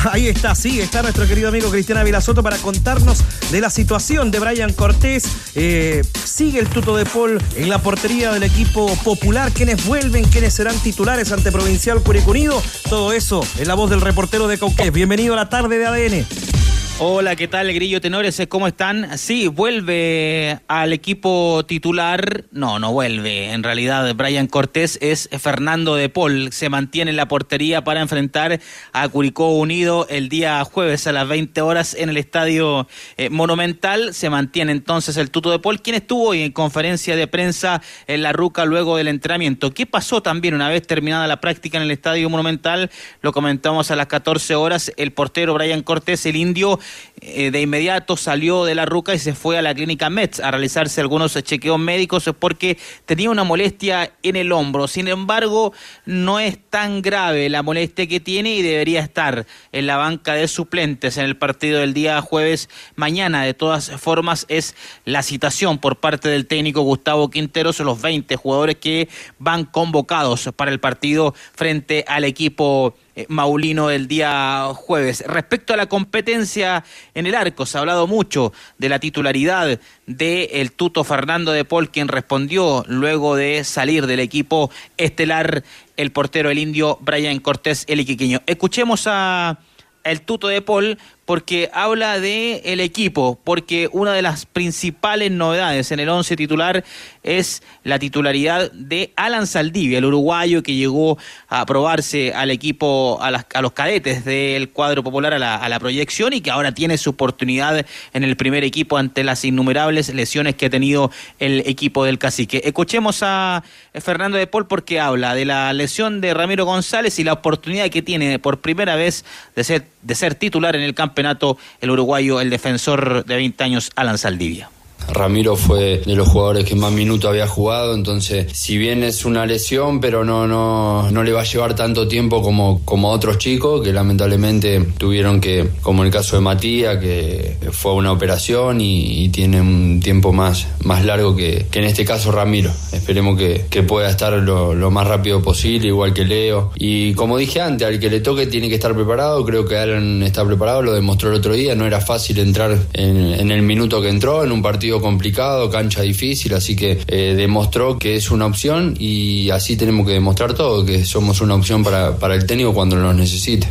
[0.12, 4.38] Ahí está, sí, está nuestro querido amigo Cristiana Vilasoto para contarnos de la situación de
[4.38, 5.24] Brian Cortés.
[5.54, 9.52] Eh, sigue el tuto de Paul en la portería del equipo popular.
[9.52, 10.24] ¿Quiénes vuelven?
[10.24, 12.62] ¿Quiénes serán titulares ante Provincial Curicunido?
[12.88, 14.92] Todo eso en la voz del reportero de Cauqués.
[14.92, 16.59] Bienvenido a la tarde de ADN.
[17.02, 18.42] Hola, ¿qué tal, Grillo Tenores?
[18.50, 19.16] ¿Cómo están?
[19.16, 22.44] Sí, vuelve al equipo titular.
[22.50, 23.52] No, no vuelve.
[23.52, 26.52] En realidad, Brian Cortés es Fernando de Paul.
[26.52, 28.60] Se mantiene en la portería para enfrentar
[28.92, 32.86] a Curicó Unido el día jueves a las 20 horas en el Estadio
[33.16, 34.12] eh, Monumental.
[34.12, 38.22] Se mantiene entonces el tuto de Paul, quien estuvo hoy en conferencia de prensa en
[38.22, 39.72] la Ruca luego del entrenamiento.
[39.72, 42.90] ¿Qué pasó también una vez terminada la práctica en el Estadio Monumental?
[43.22, 44.92] Lo comentamos a las 14 horas.
[44.98, 46.78] El portero Brian Cortés, el indio,
[47.22, 50.50] eh, de inmediato salió de la ruca y se fue a la clínica Metz a
[50.50, 54.88] realizarse algunos chequeos médicos porque tenía una molestia en el hombro.
[54.88, 55.72] Sin embargo,
[56.06, 60.48] no es tan grave la molestia que tiene y debería estar en la banca de
[60.48, 63.42] suplentes en el partido del día jueves mañana.
[63.42, 64.74] De todas formas, es
[65.04, 70.70] la citación por parte del técnico Gustavo Quinteros, los 20 jugadores que van convocados para
[70.70, 75.24] el partido frente al equipo eh, Maulino el día jueves.
[75.26, 80.48] Respecto a la competencia en el arco, se ha hablado mucho de la titularidad del
[80.52, 85.64] el tuto Fernando de Paul, quien respondió luego de salir del equipo estelar
[85.96, 88.42] el portero el indio Brian Cortés, el iquiqueño.
[88.46, 89.58] Escuchemos a
[90.04, 90.98] el tuto de Paul
[91.30, 96.82] porque habla de el equipo, porque una de las principales novedades en el 11 titular
[97.22, 103.30] es la titularidad de Alan Saldivia, el uruguayo que llegó a probarse al equipo, a,
[103.60, 108.24] los cadetes del cuadro popular a la, proyección y que ahora tiene su oportunidad en
[108.24, 112.60] el primer equipo ante las innumerables lesiones que ha tenido el equipo del cacique.
[112.64, 113.62] Escuchemos a
[113.94, 118.02] Fernando de Paul porque habla de la lesión de Ramiro González y la oportunidad que
[118.02, 122.50] tiene por primera vez de ser, de ser titular en el campeonato el uruguayo, el
[122.50, 124.70] defensor de 20 años, Alan Saldivia.
[125.12, 129.46] Ramiro fue de los jugadores que más minutos había jugado, entonces si bien es una
[129.46, 133.38] lesión, pero no, no, no le va a llevar tanto tiempo como, como a otros
[133.38, 139.28] chicos que lamentablemente tuvieron que, como el caso de Matías, que fue una operación y,
[139.30, 142.70] tiene un tiempo más, más largo que, que, en este caso Ramiro.
[142.92, 146.72] Esperemos que, que pueda estar lo, más rápido posible, igual que Leo.
[146.74, 150.22] Y como dije antes, al que le toque tiene que estar preparado, creo que Alan
[150.22, 154.02] está preparado, lo demostró el otro día, no era fácil entrar en, en el minuto
[154.02, 158.46] que entró en un partido complicado, cancha difícil, así que eh, demostró que es una
[158.46, 162.72] opción y así tenemos que demostrar todo, que somos una opción para, para el técnico
[162.72, 163.68] cuando lo necesite.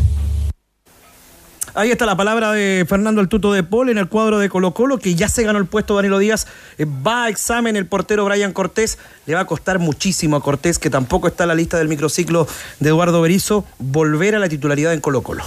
[1.80, 4.74] Ahí está la palabra de Fernando el Tuto de Paul en el cuadro de Colo
[4.74, 6.48] Colo, que ya se ganó el puesto Danilo Díaz.
[6.78, 8.98] Eh, va a examen el portero Brian Cortés.
[9.26, 12.48] Le va a costar muchísimo a Cortés, que tampoco está en la lista del microciclo
[12.80, 15.44] de Eduardo Berizo, volver a la titularidad en Colo Colo.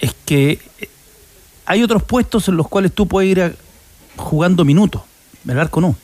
[0.00, 0.58] Es que
[1.66, 3.52] hay otros puestos en los cuales tú puedes ir a,
[4.16, 5.02] jugando minutos.
[5.46, 5.96] El arco no.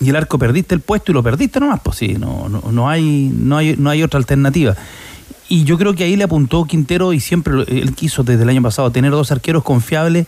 [0.00, 2.88] Y el arco perdiste el puesto y lo perdiste nomás, pues sí, no, no, no,
[2.88, 4.74] hay, no, hay, no hay otra alternativa.
[5.48, 8.62] Y yo creo que ahí le apuntó Quintero y siempre él quiso desde el año
[8.62, 10.26] pasado tener dos arqueros confiables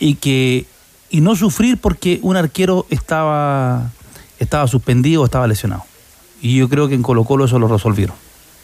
[0.00, 0.66] y que
[1.10, 3.92] y no sufrir porque un arquero estaba
[4.40, 5.84] estaba suspendido o estaba lesionado.
[6.40, 8.16] Y yo creo que en Colo Colo eso lo resolvieron.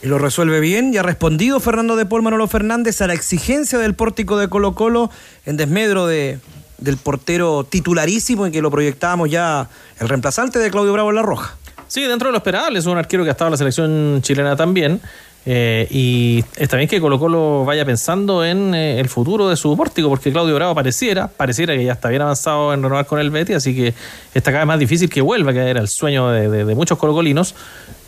[0.02, 3.78] Y lo resuelve bien y ha respondido Fernando de Paul Manolo Fernández a la exigencia
[3.78, 5.10] del pórtico de Colo Colo
[5.44, 6.40] en desmedro de,
[6.80, 11.22] del portero titularísimo y que lo proyectábamos ya el reemplazante de Claudio Bravo en La
[11.22, 11.56] Roja.
[11.88, 14.56] Sí, dentro de lo esperable, es un arquero que ha estado en la selección chilena
[14.56, 15.00] también.
[15.46, 19.74] Eh, y está bien que Colo Colo vaya pensando en eh, el futuro de su
[19.76, 23.30] pórtico, porque Claudio Bravo pareciera, pareciera que ya está bien avanzado en renovar con el
[23.30, 23.94] Betis, así que
[24.34, 27.54] está cada vez más difícil que vuelva, que era el sueño de, de muchos colocolinos,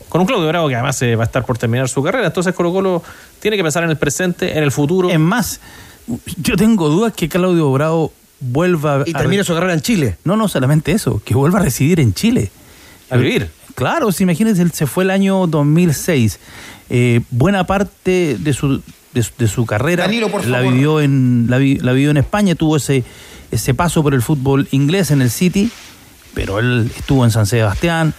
[0.09, 2.27] con un Claudio Bravo que además eh, va a estar por terminar su carrera.
[2.27, 3.03] Entonces Colo Colo
[3.39, 5.09] tiene que pensar en el presente, en el futuro.
[5.09, 5.59] Es más,
[6.37, 10.17] yo tengo dudas que Claudio Bravo vuelva y termine su carrera en Chile.
[10.23, 12.51] No, no solamente eso, que vuelva a residir en Chile.
[13.09, 13.49] A vivir.
[13.75, 16.39] Claro, si imagínense, él se fue el año 2006.
[16.89, 18.81] Eh, buena parte de su,
[19.13, 20.07] de, su carrera
[20.47, 23.03] la vivió en la, vivió en España, tuvo ese
[23.51, 25.69] ese paso por el fútbol inglés en el City,
[26.33, 28.15] pero él estuvo en San Sebastián,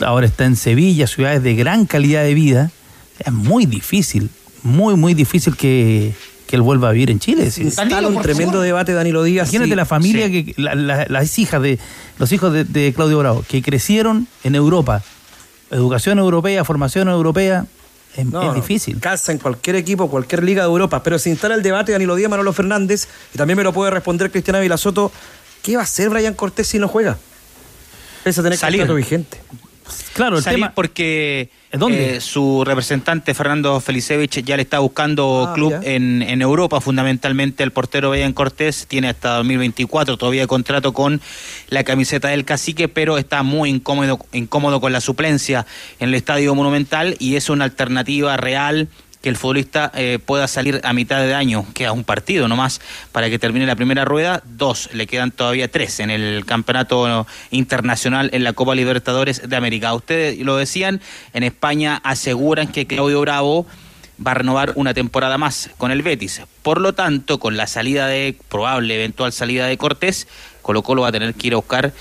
[0.00, 2.70] ahora está en Sevilla, ciudades de gran calidad de vida.
[3.18, 4.30] Es muy difícil,
[4.62, 6.14] muy muy difícil que
[6.52, 7.46] que él vuelva a vivir en Chile.
[7.46, 9.48] Está un tremendo debate, Danilo Díaz.
[9.48, 11.78] Imagínate la familia, que las hijas de
[12.18, 15.02] los hijos de, Claudio Bravo, que crecieron en Europa.
[15.70, 17.64] Educación europea, formación europea,
[18.14, 19.00] es, difícil.
[19.00, 21.02] Calza en cualquier equipo, cualquier liga de Europa.
[21.02, 24.30] Pero se instala el debate, Danilo Díaz, Manolo Fernández, y también me lo puede responder
[24.30, 25.10] Cristiana Vilasoto.
[25.62, 27.16] ¿Qué va a hacer Brian Cortés si no juega?
[28.24, 29.40] Pese a tener contrato vigente.
[30.12, 30.72] Claro, el tema...
[30.74, 36.80] porque eh, su representante Fernando Felicevich ya le está buscando ah, club en, en, Europa,
[36.82, 41.20] fundamentalmente el portero Brian Cortés tiene hasta 2024 todavía contrato con
[41.68, 45.66] la camiseta del cacique, pero está muy incómodo, incómodo con la suplencia
[45.98, 48.88] en el Estadio Monumental y es una alternativa real
[49.22, 52.80] que el futbolista eh, pueda salir a mitad de año, queda un partido nomás
[53.12, 58.30] para que termine la primera rueda, dos, le quedan todavía tres en el campeonato internacional
[58.32, 59.94] en la Copa Libertadores de América.
[59.94, 61.00] Ustedes lo decían,
[61.32, 63.66] en España aseguran que Claudio Bravo
[64.24, 66.42] va a renovar una temporada más con el Betis.
[66.62, 70.26] Por lo tanto, con la salida de, probable eventual salida de Cortés,
[70.62, 71.92] Colo Colo va a tener que ir a buscar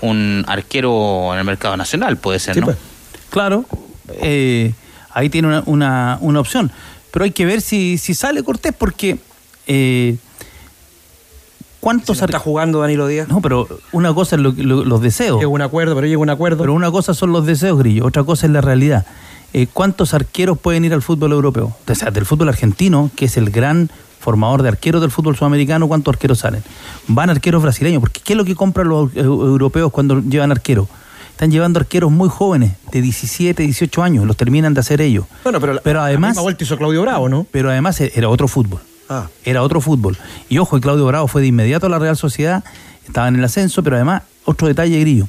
[0.00, 2.66] un arquero en el mercado nacional, puede ser, ¿no?
[2.66, 2.78] Pues,
[3.30, 3.64] claro.
[4.20, 4.72] Eh,
[5.14, 6.70] ahí tiene una, una, opción.
[7.10, 9.18] Pero hay que ver si, si sale Cortés porque...
[9.66, 10.16] Eh,
[11.80, 13.26] ¿Cuántos está jugando Danilo Díaz?
[13.26, 15.40] No, pero una cosa es los deseos.
[15.40, 16.58] Llega un acuerdo, pero llega un acuerdo.
[16.58, 19.04] Pero una cosa son los deseos, Grillo, otra cosa es la realidad.
[19.52, 21.74] Eh, ¿Cuántos arqueros pueden ir al fútbol europeo?
[21.88, 25.88] O sea, del fútbol argentino, que es el gran formador de arqueros del fútbol sudamericano,
[25.88, 26.62] ¿cuántos arqueros salen?
[27.08, 30.86] Van arqueros brasileños, porque ¿qué es lo que compran los europeos cuando llevan arqueros?
[31.42, 35.26] Están llevando arqueros muy jóvenes, de 17, 18 años, los terminan de hacer ellos.
[35.42, 36.36] Bueno, pero, pero además.
[36.36, 37.48] La vuelta hizo Claudio Bravo, ¿no?
[37.50, 38.78] Pero además era otro fútbol.
[39.08, 39.26] Ah.
[39.44, 40.16] Era otro fútbol.
[40.48, 42.62] Y ojo, Claudio Bravo fue de inmediato a la Real Sociedad,
[43.04, 45.26] estaba en el ascenso, pero además, otro detalle grillo.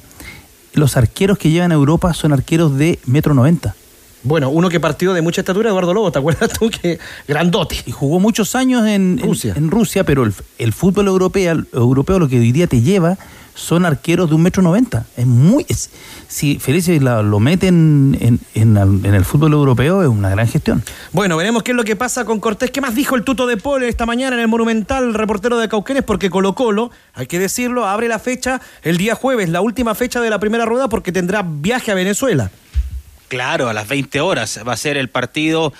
[0.74, 3.74] Los arqueros que llevan a Europa son arqueros de metro noventa.
[4.22, 6.70] Bueno, uno que partió de mucha estatura, Eduardo Lobo, ¿te acuerdas tú?
[6.70, 7.82] Que grandote.
[7.86, 12.28] Y jugó muchos años en Rusia, en, Rusia pero el, el, fútbol europeo, europeo lo
[12.28, 13.18] que hoy día te lleva
[13.54, 15.06] son arqueros de un metro noventa.
[15.16, 15.64] Es muy...
[15.68, 15.90] Es,
[16.28, 20.82] si Felice lo meten en, en, el fútbol europeo es una gran gestión.
[21.12, 22.70] Bueno, veremos qué es lo que pasa con Cortés.
[22.70, 26.02] ¿Qué más dijo el tuto de Paul esta mañana en el Monumental, reportero de Cauquenes?
[26.02, 30.20] Porque Colo Colo, hay que decirlo, abre la fecha el día jueves, la última fecha
[30.20, 32.50] de la primera rueda porque tendrá viaje a Venezuela.
[33.28, 35.72] Claro, a las 20 horas va a ser el partido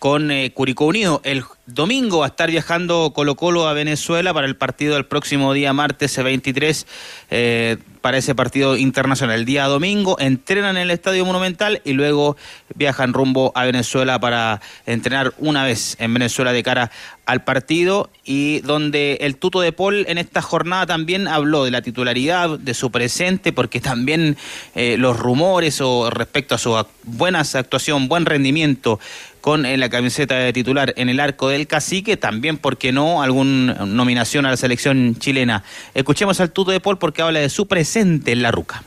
[0.00, 1.20] con eh, Curicó Unido.
[1.24, 5.52] El domingo va a estar viajando Colo Colo a Venezuela para el partido del próximo
[5.52, 6.86] día martes 23
[7.30, 9.40] eh, para ese partido internacional.
[9.40, 12.38] El día domingo entrenan en el Estadio Monumental y luego
[12.74, 16.90] viajan rumbo a Venezuela para entrenar una vez en Venezuela de cara
[17.26, 21.82] al partido y donde el tuto de Paul en esta jornada también habló de la
[21.82, 24.36] titularidad, de su presente, porque también
[24.74, 26.74] eh, los rumores o respecto a su
[27.04, 28.98] buena actuación, buen rendimiento
[29.40, 34.46] con la camiseta de titular en el arco del cacique, también, porque no?, alguna nominación
[34.46, 35.64] a la selección chilena.
[35.94, 38.82] Escuchemos al tuto de Paul porque habla de su presente en la ruca.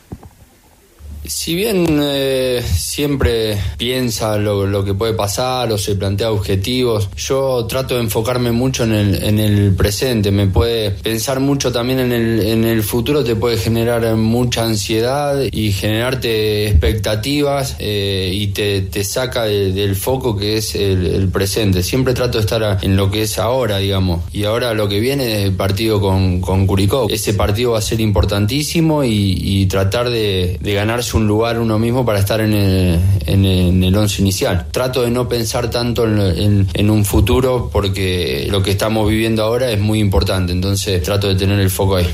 [1.25, 7.95] Si bien eh, siempre piensa lo, que puede pasar o se plantea objetivos, yo trato
[7.95, 10.31] de enfocarme mucho en el, en el presente.
[10.31, 16.67] Me puede pensar mucho también en el, futuro, te puede generar mucha ansiedad y generarte
[16.67, 21.83] expectativas eh, y te, te saca del foco que es el, presente.
[21.83, 24.21] Siempre trato de estar en lo que es ahora, digamos.
[24.33, 27.07] Y ahora lo que viene es el partido con, con Curicó.
[27.09, 30.73] Ese partido va a ser importantísimo y, tratar de, de
[31.13, 34.67] un lugar uno mismo para estar en el, once inicial.
[34.71, 39.71] Trato de no pensar tanto en, en, un futuro porque lo que estamos viviendo ahora
[39.71, 42.07] es muy importante, entonces trato de tener el foco ahí.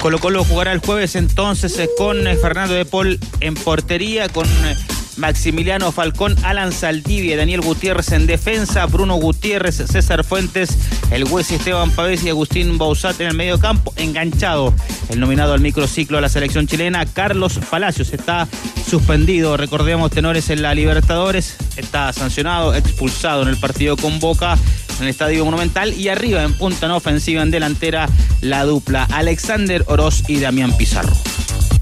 [0.00, 4.46] Colo Colo jugará el jueves entonces eh, con eh, Fernando de Paul en portería, con
[4.46, 4.76] eh,
[5.18, 10.78] Maximiliano Falcón, Alan Saldivia, Daniel Gutiérrez en defensa, Bruno Gutiérrez, César Fuentes,
[11.10, 14.72] el juez Esteban Pavés y Agustín Bausat en el medio campo, enganchado
[15.10, 18.48] el nominado al microciclo a la selección chilena, Carlos Palacios, está
[18.88, 24.56] suspendido, recordemos tenores en la Libertadores, está sancionado, expulsado en el partido con Boca
[24.98, 28.08] en el Estadio Monumental y arriba en punta en ofensiva en delantera
[28.40, 31.16] la dupla Alexander Oroz y Damián Pizarro.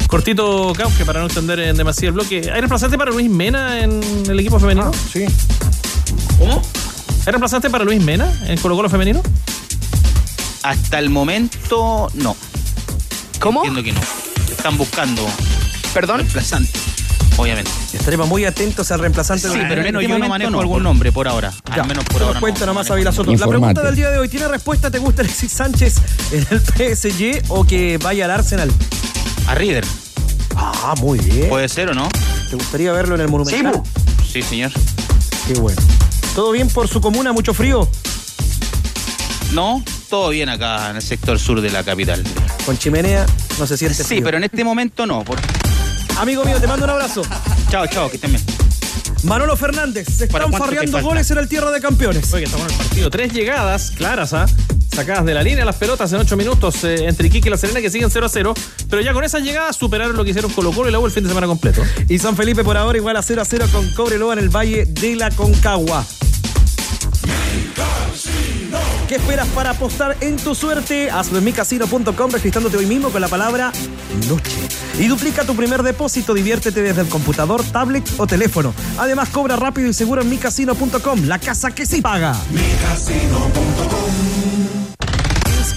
[0.08, 2.38] Cortito, Cauque, para no extender en demasiado el bloque.
[2.52, 4.90] ¿Hay reemplazante para Luis Mena en el equipo femenino?
[4.94, 5.24] Ah, sí.
[6.38, 6.62] ¿Cómo?
[7.26, 9.20] ¿Hay reemplazante para Luis Mena en Colo Colo femenino?
[10.62, 12.36] Hasta el momento, no.
[13.40, 13.64] ¿Cómo?
[13.64, 14.00] Entiendo que no.
[14.50, 15.26] Están buscando
[15.92, 16.18] ¿Perdón?
[16.18, 16.70] reemplazante,
[17.36, 17.70] obviamente.
[17.92, 19.48] Estaremos muy atentos al reemplazante.
[19.48, 21.52] Sí, de- pero en menos este yo no manejo algún nombre por ahora.
[21.74, 22.40] Ya, Al menos por te ahora.
[22.40, 23.32] cuenta no, nomás no a Vila Soto.
[23.34, 24.90] La pregunta del día de hoy, ¿tiene respuesta?
[24.90, 25.96] ¿Te gusta Alexis Sánchez
[26.32, 26.60] en el
[26.96, 28.70] PSG o que vaya al Arsenal?
[29.48, 29.84] A River.
[30.82, 31.48] Ah, muy bien.
[31.48, 32.08] ¿Puede ser o no?
[32.50, 33.82] ¿Te gustaría verlo en el Monumental?
[34.30, 34.70] Sí, señor.
[35.46, 35.80] Qué bueno.
[36.34, 37.32] ¿Todo bien por su comuna?
[37.32, 37.88] ¿Mucho frío?
[39.52, 42.22] No, todo bien acá en el sector sur de la capital.
[42.64, 43.24] Con chimenea
[43.58, 44.24] no se siente Sí, frío.
[44.24, 45.24] pero en este momento no.
[45.24, 45.38] por-
[46.18, 47.22] Amigo mío, te mando un abrazo.
[47.70, 48.42] Chao, chao, que estén bien.
[49.24, 52.32] Manolo Fernández, se ¿Para están farreando goles en el Tierra de Campeones.
[52.32, 53.10] Oye, estamos en el partido.
[53.10, 54.46] Tres llegadas claras, ¿ah?
[54.96, 57.82] Sacadas de la línea las pelotas en ocho minutos eh, entre Iquique y La Serena
[57.82, 58.54] que siguen 0 a 0.
[58.88, 61.12] Pero ya con esas llegadas superaron lo que hicieron Colo Colo y la U el
[61.12, 61.82] fin de semana completo.
[62.08, 64.86] Y San Felipe por ahora igual a 0 a 0 con Cobreloa en el Valle
[64.86, 66.02] de la Concagua.
[69.06, 71.10] ¿Qué esperas para apostar en tu suerte?
[71.10, 73.72] Hazlo en micasino.com registrándote hoy mismo con la palabra
[74.30, 74.50] noche.
[74.98, 78.72] Y duplica tu primer depósito, diviértete desde el computador, tablet o teléfono.
[78.96, 82.34] Además, cobra rápido y seguro en micasino.com, la casa que sí paga.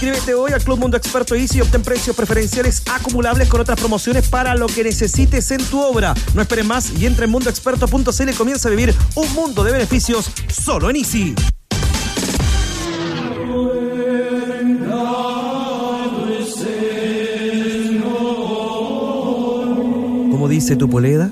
[0.02, 4.30] Inscríbete hoy al Club Mundo Experto Easy y obtén precios preferenciales acumulables con otras promociones
[4.30, 6.14] para lo que necesites en tu obra.
[6.34, 10.32] No esperes más y entra en mundoexperto.cl y comienza a vivir un mundo de beneficios
[10.48, 11.36] solo en Easy.
[20.32, 21.30] Como dice tu poleda,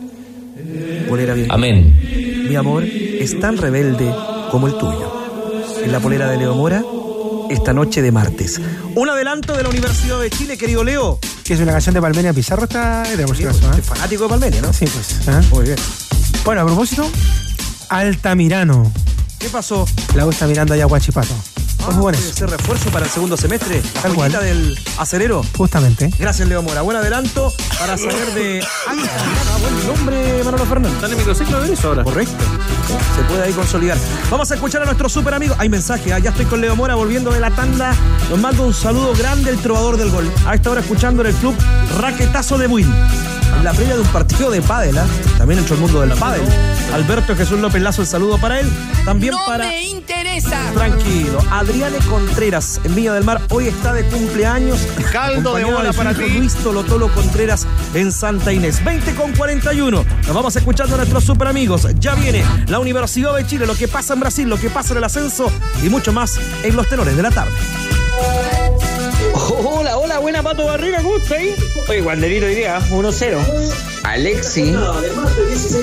[1.07, 1.49] polera bien.
[1.53, 2.45] Amén.
[2.49, 4.13] Mi amor es tan rebelde
[4.51, 5.13] como el tuyo.
[5.85, 6.83] En la polera de Leo Mora,
[7.49, 8.59] esta noche de martes.
[8.95, 11.19] Un adelanto de la Universidad de Chile, querido Leo.
[11.43, 13.81] Que es una canción de Palmenia Pizarro, está de acaso, usted ¿eh?
[13.81, 14.73] fanático de Palmenia, ¿no?
[14.73, 15.27] Sí, pues.
[15.27, 15.41] ¿eh?
[15.51, 15.77] Muy bien.
[16.43, 17.09] Bueno, a propósito,
[17.89, 18.91] Altamirano.
[19.39, 19.85] ¿Qué pasó?
[20.15, 21.33] La U está mirando allá a Guachipato.
[21.91, 23.81] Ser refuerzo para el segundo semestre.
[23.95, 24.31] La Tal cual.
[24.33, 25.41] del acerero.
[25.57, 26.11] Justamente.
[26.19, 26.81] Gracias, Leo Mora.
[26.81, 28.61] Buen adelanto para saber de.
[28.87, 30.93] Ah, buen nombre, Manolo Fernández.
[30.95, 32.03] Está en el microciclo de eso ahora.
[32.03, 32.43] Correcto.
[33.15, 33.97] Se puede ahí consolidar.
[34.29, 35.55] Vamos a escuchar a nuestro super amigo.
[35.59, 36.11] Hay mensaje.
[36.11, 37.93] ah, Ya estoy con Leo Mora volviendo de la tanda.
[38.29, 40.29] Nos manda un saludo grande el trovador del gol.
[40.45, 41.55] A esta hora escuchando en el club
[41.99, 42.93] Raquetazo de Buin.
[43.57, 45.05] En la previa de un partido de pádel, ¿ah?
[45.47, 46.41] También entró el mundo del pádel.
[46.93, 48.69] Alberto Jesús López Lazo, el saludo para él.
[49.05, 49.79] También para.
[49.79, 50.59] interesa.
[50.73, 51.39] Tranquilo.
[51.49, 54.85] Adriane Contreras, en Villa del Mar, hoy está de cumpleaños.
[55.09, 56.27] Caldo de bola de para ti.
[56.31, 58.83] Luis Tolotolo Contreras en Santa Inés.
[58.83, 60.05] 20 con 41.
[60.25, 61.87] Nos vamos escuchando a nuestros super amigos.
[61.97, 64.97] Ya viene la Universidad de Chile, lo que pasa en Brasil, lo que pasa en
[64.97, 65.49] el ascenso
[65.81, 67.53] y mucho más en los tenores de la tarde.
[69.99, 71.55] Hola, hola, buena Pato Barriga, ¿cómo está ahí?
[71.89, 73.39] Oye, Wanderito hoy día, 1-0.
[74.03, 74.75] Alexi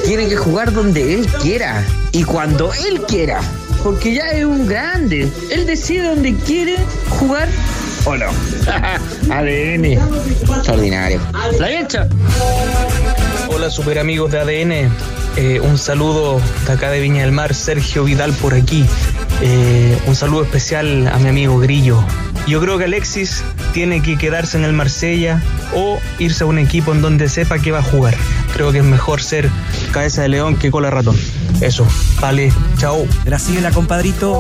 [0.05, 3.41] tiene que jugar donde él quiera y cuando él quiera,
[3.83, 5.29] porque ya es un grande.
[5.51, 6.77] Él decide dónde quiere
[7.19, 7.49] jugar
[8.05, 8.27] o no.
[9.35, 9.85] ADN.
[9.85, 11.21] Extraordinario.
[11.59, 12.07] La hecha.
[13.49, 14.93] Hola super amigos de ADN,
[15.37, 18.87] Eh, un saludo de acá de Viña del Mar, Sergio Vidal por aquí.
[19.43, 21.99] Eh, un saludo especial a mi amigo Grillo.
[22.47, 23.43] Yo creo que Alexis
[23.75, 25.43] tiene que quedarse en el Marsella
[25.75, 28.15] o irse a un equipo en donde sepa que va a jugar.
[28.55, 29.51] Creo que es mejor ser
[29.91, 31.17] cabeza de león que cola ratón.
[31.61, 31.87] Eso,
[32.21, 33.07] vale, chao.
[33.25, 34.33] Graciela, compadrito.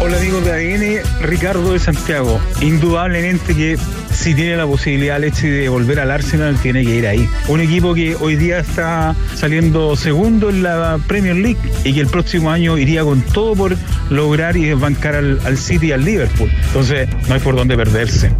[0.00, 2.40] Hola amigos de ADN, Ricardo de Santiago.
[2.60, 3.76] Indudablemente que
[4.12, 7.28] si tiene la posibilidad Alexis de volver al Arsenal, tiene que ir ahí.
[7.48, 12.08] Un equipo que hoy día está saliendo segundo en la Premier League y que el
[12.08, 13.76] próximo año iría con todo por
[14.10, 16.50] lograr y desbancar al, al City y al Liverpool.
[16.66, 18.30] Entonces, no hay por dónde perderse.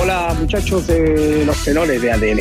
[0.00, 2.40] Hola muchachos de los tenores de ADN.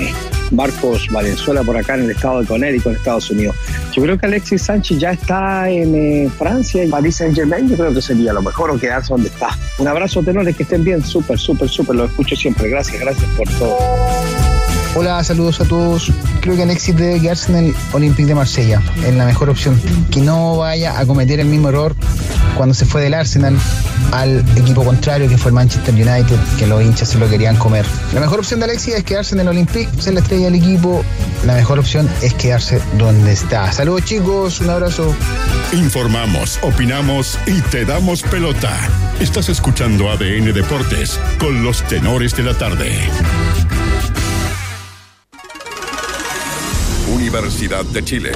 [0.52, 3.56] Marcos Valenzuela por acá en el estado de Connecticut, en Estados Unidos.
[3.94, 7.68] Yo creo que Alexis Sánchez ya está en eh, Francia, en París Saint Germain.
[7.68, 9.50] Yo creo que sería lo mejor o quedarse donde está.
[9.80, 11.04] Un abrazo, tenores, que estén bien.
[11.04, 11.96] Súper, súper, súper.
[11.96, 12.70] Lo escucho siempre.
[12.70, 13.78] Gracias, gracias por todo.
[14.96, 16.12] Hola, saludos a todos.
[16.42, 19.82] Creo que Alexis debe quedarse en el Olympique de Marsella, es la mejor opción.
[20.12, 21.96] Que no vaya a cometer el mismo error
[22.58, 23.56] cuando se fue del Arsenal
[24.12, 27.86] al equipo contrario, que fue el Manchester United, que los hinchas se lo querían comer.
[28.14, 31.06] La mejor opción de Alexis es quedarse en el Olympique, ser la estrella del equipo.
[31.46, 33.72] La mejor opción es quedarse donde está.
[33.72, 35.16] Saludos chicos, un abrazo.
[35.72, 38.76] Informamos, opinamos y te damos pelota.
[39.20, 42.92] Estás escuchando ADN Deportes con los tenores de la tarde.
[47.14, 48.32] Universidad de Chile.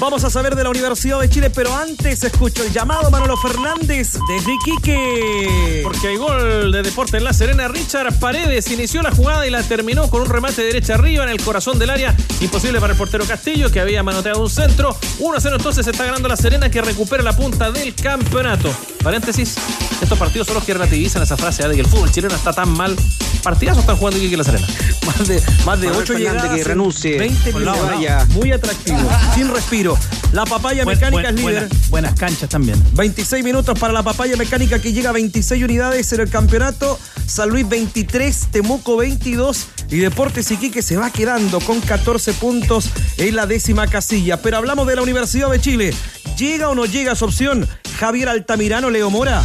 [0.00, 4.12] Vamos a saber de la Universidad de Chile, pero antes escucho el llamado Manolo Fernández
[4.28, 5.80] desde Iquique.
[5.82, 7.66] Porque hay gol de Deporte en La Serena.
[7.66, 11.30] Richard Paredes inició la jugada y la terminó con un remate de derecha arriba en
[11.30, 12.14] el corazón del área.
[12.40, 14.96] Imposible para el portero Castillo, que había manoteado un centro.
[15.18, 18.70] 1-0 entonces está ganando La Serena, que recupera la punta del campeonato.
[19.02, 19.56] Paréntesis,
[20.00, 21.68] estos partidos son los que relativizan esa frase ¿eh?
[21.68, 22.94] de que el fútbol chileno está tan mal.
[23.42, 24.66] Partidazos están jugando Iquique y La Serena.
[25.06, 26.54] Más de, más de Manuel 8 Fernández llegadas.
[26.54, 27.18] que en renuncie.
[27.18, 27.90] 20 Por la minutos.
[27.96, 28.26] valla.
[28.30, 29.10] Muy atractivo.
[29.34, 29.87] sin respiro.
[30.32, 31.68] La papaya Buen- mecánica buen- es líder.
[31.68, 32.82] buenas- buenas canchas también.
[32.94, 36.98] 26 minutos para la papaya mecánica que llega a 26 unidades en el campeonato.
[37.26, 43.36] San Luis 23, Temuco 22 y Deportes Iquique se va quedando con 14 puntos en
[43.36, 44.40] la décima casilla.
[44.42, 45.94] Pero hablamos de la Universidad de Chile.
[46.36, 47.66] ¿Llega o no llega su opción?
[47.98, 49.42] Javier Altamirano, Leo Mora.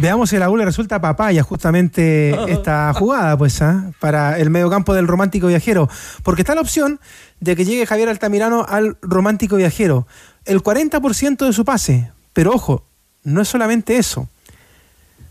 [0.00, 3.90] Veamos si a la U le resulta papaya justamente esta jugada, pues, ¿ah?
[3.98, 5.88] para el mediocampo del romántico viajero.
[6.22, 7.00] Porque está la opción
[7.40, 10.06] de que llegue Javier Altamirano al romántico viajero.
[10.44, 12.10] El 40% de su pase.
[12.32, 12.84] Pero ojo,
[13.24, 14.28] no es solamente eso.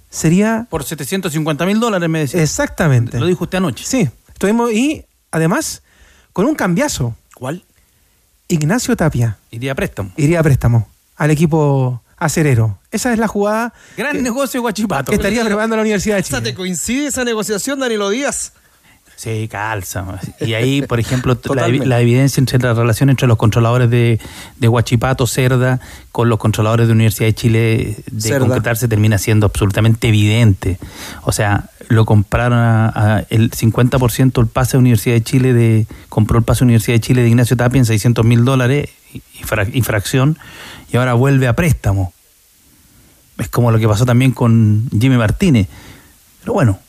[0.09, 0.67] Sería.
[0.69, 2.41] Por 750 mil dólares, me decía.
[2.41, 3.19] Exactamente.
[3.19, 3.85] Lo dijo usted anoche.
[3.85, 4.09] Sí.
[4.29, 5.83] Estuvimos, y además,
[6.33, 7.15] con un cambiazo.
[7.35, 7.63] ¿Cuál?
[8.47, 9.37] Ignacio Tapia.
[9.51, 10.11] Iría a préstamo.
[10.15, 12.79] Iría a préstamo al equipo acerero.
[12.91, 13.73] Esa es la jugada.
[13.97, 15.09] Gran negocio Guachipato.
[15.09, 16.41] Que estaría preparando la Universidad de Chile.
[16.41, 18.53] ¿Te coincide esa negociación, Danilo Díaz?
[19.17, 20.05] Sí, calza.
[20.39, 24.19] Y ahí, por ejemplo, la, evidencia entre la relación entre los controladores de,
[24.57, 25.79] de Huachipato, Cerda,
[26.11, 28.41] con los controladores de Universidad de Chile de Cerda.
[28.45, 30.77] concretarse termina siendo absolutamente evidente.
[31.23, 35.87] O sea, lo compraron a, a el 50% el pase de Universidad de Chile, de
[36.09, 38.87] compró el pase de Universidad de Chile de Ignacio Tapia en 600 mil dólares,
[39.41, 40.37] infra- infracción,
[40.93, 42.13] y ahora vuelve a préstamo.
[43.39, 45.67] Es como lo que pasó también con Jimmy Martínez.
[46.41, 46.79] Pero bueno,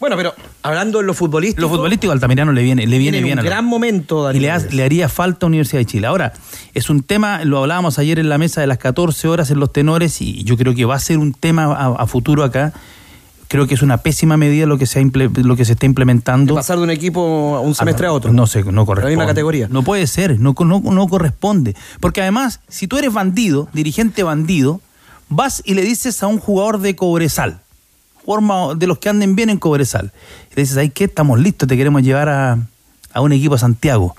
[0.00, 0.32] Bueno, pero
[0.62, 1.62] hablando en lo futbolístico.
[1.62, 3.32] lo futbolístico a Altamirano le viene, le viene bien.
[3.34, 4.42] un a la- gran momento, y Danilo.
[4.42, 6.06] le, ha- le haría falta a Universidad de Chile.
[6.06, 6.32] Ahora,
[6.74, 9.72] es un tema, lo hablábamos ayer en la mesa de las 14 horas en los
[9.72, 12.72] tenores y yo creo que va a ser un tema a, a futuro acá.
[13.48, 15.02] Creo que es una pésima medida lo que se, ha
[15.42, 16.54] lo que se está implementando.
[16.54, 18.32] pasar de un equipo a un semestre Ah, a no, otro.
[18.32, 19.16] No sé, no corresponde.
[19.16, 19.68] misma categoría.
[19.70, 21.74] No puede ser, no, no, no corresponde.
[21.98, 24.82] Porque además, si tú eres bandido, dirigente bandido,
[25.30, 27.60] vas y le dices a un jugador de Cobresal,
[28.28, 30.12] forma de los que anden bien en Cobresal,
[30.52, 31.04] y le dices, ¿ay qué?
[31.04, 32.58] Estamos listos, te queremos llevar a,
[33.14, 34.14] a un equipo a Santiago.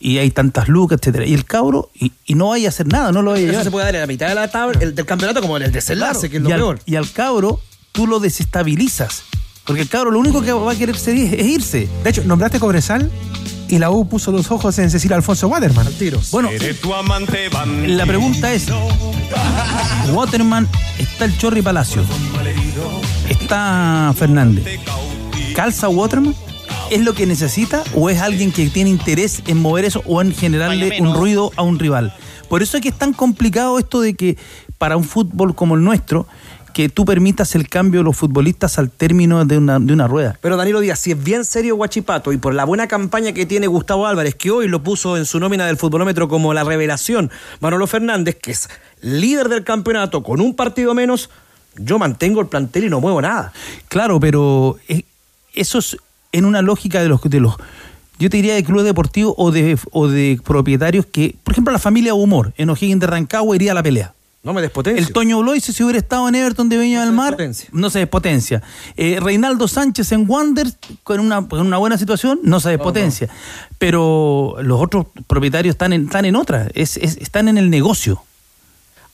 [0.00, 1.26] Y hay tantas lucas, etcétera.
[1.26, 3.64] Y el cabro, y, y no vaya a hacer nada, no lo vaya a Eso
[3.64, 5.72] se puede dar en la mitad de la tabla, el del campeonato como en el
[5.72, 6.80] desenlace, Claro, que es lo y al, peor.
[6.86, 7.60] Y al cabro
[7.92, 9.24] tú lo desestabilizas.
[9.66, 11.88] Porque el cabro lo único que va a querer ser es, es irse.
[12.04, 13.10] De hecho, nombraste Cobresal
[13.68, 15.86] y la U puso los ojos en Cecilia Alfonso Waterman.
[16.30, 16.48] Bueno,
[17.86, 18.66] la pregunta es:
[20.12, 20.66] Waterman,
[20.98, 22.02] está el Chorri Palacio,
[23.28, 24.64] está Fernández.
[25.54, 26.34] ¿Calza Waterman?
[26.90, 30.32] ¿Es lo que necesita o es alguien que tiene interés en mover eso o en
[30.32, 32.14] generarle un ruido a un rival?
[32.48, 34.36] Por eso es que es tan complicado esto de que
[34.78, 36.26] para un fútbol como el nuestro,
[36.76, 40.38] que tú permitas el cambio de los futbolistas al término de una, de una rueda.
[40.42, 43.66] Pero Danilo Díaz, si es bien serio Guachipato y por la buena campaña que tiene
[43.66, 47.86] Gustavo Álvarez, que hoy lo puso en su nómina del futbolómetro como la revelación, Manolo
[47.86, 48.68] Fernández, que es
[49.00, 51.30] líder del campeonato con un partido menos,
[51.78, 53.52] yo mantengo el plantel y no muevo nada.
[53.88, 55.02] Claro, pero eh,
[55.54, 55.96] eso es
[56.32, 57.56] en una lógica de los de los
[58.18, 61.78] yo te diría de clubes deportivos o de, o de propietarios que, por ejemplo, la
[61.78, 64.14] familia Humor en O'Higgins de Rancagua iría a la pelea.
[64.42, 65.04] No me despotencio.
[65.06, 67.32] El Toño Blois, si hubiera estado en Everton de Viña del Mar,
[67.72, 68.62] no se despotencia.
[68.96, 70.68] Eh, Reinaldo Sánchez en Wander,
[71.02, 73.28] con una, con una buena situación, no se despotencia.
[73.78, 78.22] Pero los otros propietarios están en, están en otra, es, es- están en el negocio.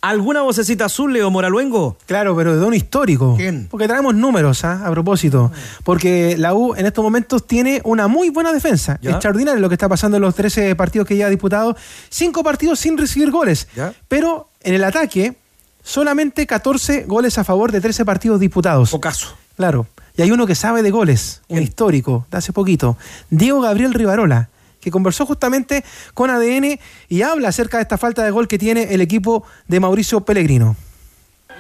[0.02, 1.96] ¿Alguna vocecita azul, Leo Moraluengo?
[2.06, 3.38] Claro, pero de un histórico.
[3.70, 4.84] Porque traemos números, ¿ah?
[4.84, 5.52] a propósito.
[5.84, 8.98] Porque la U en estos momentos tiene una muy buena defensa.
[9.00, 9.12] Ya.
[9.12, 11.76] Extraordinario lo que está pasando en los 13 partidos que ya ha disputado.
[12.08, 13.68] Cinco partidos sin recibir goles.
[13.76, 13.94] Ya.
[14.08, 15.36] Pero en el ataque,
[15.84, 18.90] solamente 14 goles a favor de 13 partidos disputados.
[19.00, 19.36] caso.
[19.56, 19.86] Claro.
[20.16, 22.96] Y hay uno que sabe de goles, un histórico, de hace poquito.
[23.30, 24.48] Diego Gabriel Rivarola,
[24.82, 26.78] que conversó justamente con ADN
[27.08, 30.76] y habla acerca de esta falta de gol que tiene el equipo de Mauricio Pellegrino.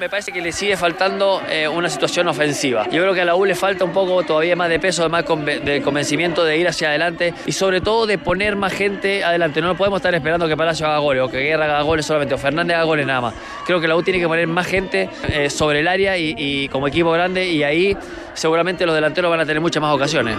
[0.00, 2.88] Me parece que le sigue faltando eh, una situación ofensiva.
[2.88, 5.24] Yo creo que a la U le falta un poco todavía más de peso, más
[5.24, 9.60] de convencimiento de ir hacia adelante y sobre todo de poner más gente adelante.
[9.60, 12.38] No podemos estar esperando que Palacio haga goles o que Guerra haga goles solamente o
[12.38, 13.34] Fernández haga goles nada más.
[13.64, 16.88] Creo que la U tiene que poner más gente eh, sobre el área y como
[16.88, 17.96] equipo grande y ahí
[18.34, 20.38] seguramente los delanteros van a tener muchas más ocasiones.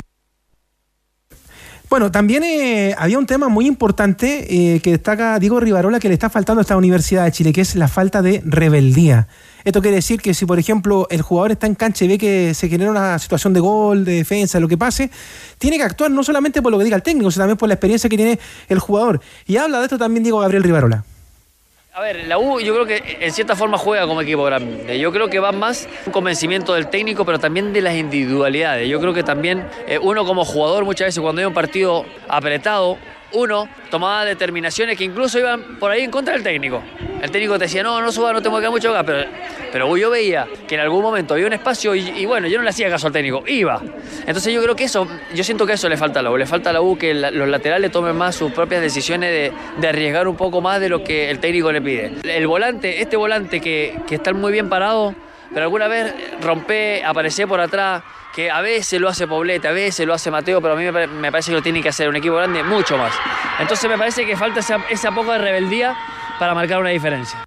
[1.94, 6.16] Bueno, también eh, había un tema muy importante eh, que destaca Diego Rivarola que le
[6.16, 9.28] está faltando a esta Universidad de Chile, que es la falta de rebeldía.
[9.64, 12.56] Esto quiere decir que si, por ejemplo, el jugador está en cancha y ve que
[12.56, 15.12] se genera una situación de gol, de defensa, lo que pase,
[15.60, 17.76] tiene que actuar no solamente por lo que diga el técnico, sino también por la
[17.76, 18.40] experiencia que tiene
[18.70, 19.22] el jugador.
[19.46, 21.04] Y habla de esto también Diego Gabriel Rivarola.
[21.96, 24.98] A ver, la U yo creo que en cierta forma juega como equipo grande.
[24.98, 28.90] Yo creo que va más un convencimiento del técnico, pero también de las individualidades.
[28.90, 32.98] Yo creo que también eh, uno como jugador muchas veces cuando hay un partido apretado,
[33.34, 36.82] uno tomaba determinaciones que incluso iban por ahí en contra del técnico.
[37.22, 39.30] El técnico te decía, no, no suba, no te muevas mucho acá, pero,
[39.72, 42.70] pero yo veía que en algún momento había un espacio y, bueno, yo no le
[42.70, 43.82] hacía caso al técnico, iba.
[44.26, 46.46] Entonces yo creo que eso, yo siento que eso le falta a la U, le
[46.46, 50.28] falta a la U que los laterales tomen más sus propias decisiones de, de arriesgar
[50.28, 52.14] un poco más de lo que el técnico le pide.
[52.24, 55.16] El volante, este volante que, que está muy bien parado,
[55.50, 58.04] pero alguna vez rompe, aparece por atrás,
[58.34, 60.92] que a veces lo hace Poblete, a veces lo hace Mateo, pero a mí me,
[60.94, 63.14] pare- me parece que lo tiene que hacer un equipo grande mucho más.
[63.60, 65.96] Entonces me parece que falta esa, esa poca de rebeldía
[66.40, 67.44] para marcar una diferencia.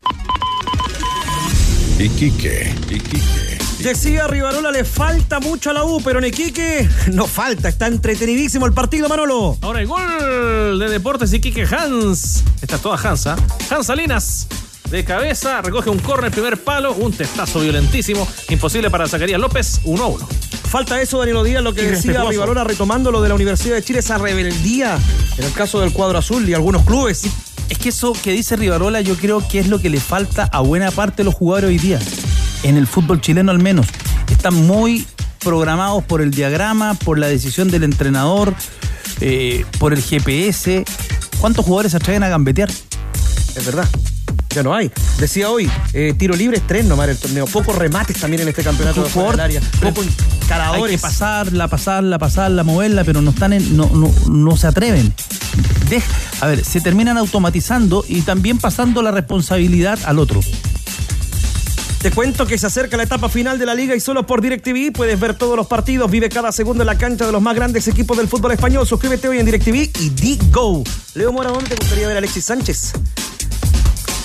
[1.98, 3.58] Iquique, Iquique.
[3.80, 8.66] Decía Rivarola, le falta mucho a la U, pero en Iquique no falta, está entretenidísimo
[8.66, 9.56] el partido, Manolo.
[9.62, 12.42] Ahora el gol de Deportes Iquique Hans.
[12.62, 13.36] Está toda Hans, ¿ah?
[13.70, 14.46] Hans Salinas.
[14.90, 20.02] De cabeza, recoge un corner, primer palo, un testazo violentísimo, imposible para Zacarías López, 1
[20.02, 20.28] a 1.
[20.70, 22.22] Falta eso, Danilo Díaz, lo que decía.
[22.24, 24.98] Rivarola retomando lo de la Universidad de Chile, esa rebeldía
[25.38, 27.24] en el caso del cuadro azul y algunos clubes.
[27.68, 30.60] Es que eso que dice Rivarola yo creo que es lo que le falta a
[30.60, 31.98] buena parte de los jugadores hoy día.
[32.62, 33.86] En el fútbol chileno al menos.
[34.30, 35.06] Están muy
[35.40, 38.54] programados por el diagrama, por la decisión del entrenador,
[39.20, 40.84] eh, por el GPS.
[41.40, 42.70] ¿Cuántos jugadores se atreven a gambetear?
[42.70, 43.88] Es verdad.
[44.56, 44.90] Ya no hay.
[45.18, 47.44] Decía hoy, eh, tiro libre es tres nomás el torneo.
[47.44, 49.60] Pocos remates también en este campeonato de área.
[49.82, 50.08] Poco Hay
[50.40, 50.96] encaradores.
[50.96, 55.12] que pasarla, pasarla, pasarla, moverla, pero no están en, no, no, no se atreven.
[56.40, 60.40] A ver, se terminan automatizando y también pasando la responsabilidad al otro.
[62.00, 64.90] Te cuento que se acerca la etapa final de la liga y solo por DirecTV
[64.90, 67.88] puedes ver todos los partidos, vive cada segundo en la cancha de los más grandes
[67.88, 68.86] equipos del fútbol español.
[68.86, 70.82] Suscríbete hoy en DirecTV y D-Go.
[71.14, 72.92] Leo Mora, ¿dónde te gustaría ver a Alexis Sánchez?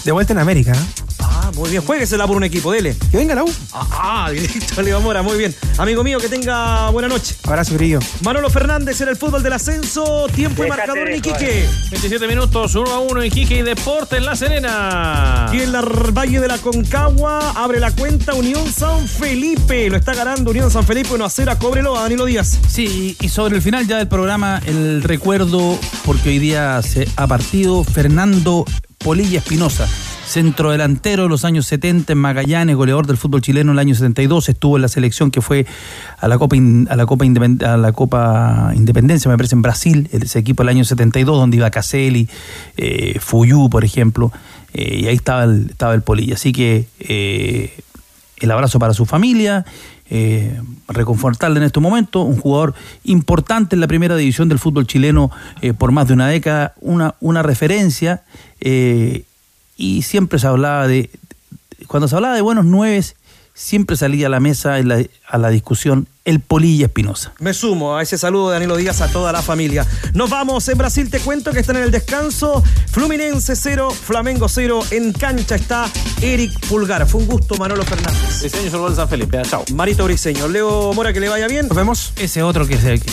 [0.04, 0.74] De vuelta en América.
[1.20, 2.96] Ah, Muy bien, jueguesela por un equipo, dele.
[3.12, 3.54] Que venga la U.
[3.74, 5.54] Ah, directo, Leo Mora, muy bien.
[5.78, 7.36] Amigo mío, que tenga buena noche.
[7.44, 8.00] Abrazo, Grillo.
[8.24, 10.28] Manolo Fernández en el fútbol del ascenso.
[10.34, 11.68] Tiempo y marcador en Iquique.
[11.92, 15.50] 27 minutos, 1 a 1 Iquique y Deporte en La Serena.
[15.54, 19.90] Y en la Valle de la Concagua abre la cuenta Unión San Felipe.
[19.90, 22.58] Lo está ganando Unión San Felipe 1 a 0 a Cóbrelo a Danilo Díaz.
[22.68, 27.28] Sí, y sobre el final ya del programa, el recuerdo, porque hoy día se ha
[27.28, 28.66] partido Fernando
[29.04, 33.80] Polilla Espinosa, centrodelantero de los años 70 en Magallanes, goleador del fútbol chileno en el
[33.80, 35.66] año 72, estuvo en la selección que fue
[36.20, 37.26] a la Copa, a la Copa
[38.76, 42.30] Independencia, me parece, en Brasil, ese equipo del año 72, donde iba Caselli,
[42.78, 44.32] eh, Fuyú, por ejemplo,
[44.74, 46.36] eh, y ahí estaba el, estaba el Polilla.
[46.36, 47.74] Así que eh,
[48.38, 49.66] el abrazo para su familia,
[50.14, 55.32] eh, reconfortarle en este momento, un jugador importante en la primera división del fútbol chileno
[55.62, 58.24] eh, por más de una década, una, una referencia,
[58.60, 59.24] eh,
[59.78, 61.10] y siempre se hablaba de,
[61.88, 63.16] cuando se hablaba de buenos nueves,
[63.54, 67.34] siempre salía a la mesa, a la discusión, el Polilla Espinosa.
[67.40, 69.88] Me sumo a ese saludo de Danilo Díaz a toda la familia.
[70.14, 72.64] Nos vamos en Brasil, te cuento que están en el descanso.
[72.92, 74.84] Fluminense 0, Flamengo 0.
[74.92, 75.90] En cancha está
[76.22, 77.08] Eric Pulgar.
[77.08, 78.42] Fue un gusto, Manolo Fernández.
[78.44, 79.42] Diseño sobre San Felipe.
[79.50, 79.64] Chao.
[79.74, 80.48] Marito Briseño.
[80.48, 81.68] Leo Mora, que le vaya bien.
[81.68, 82.14] Nos vemos.
[82.18, 83.12] Ese otro que se, que,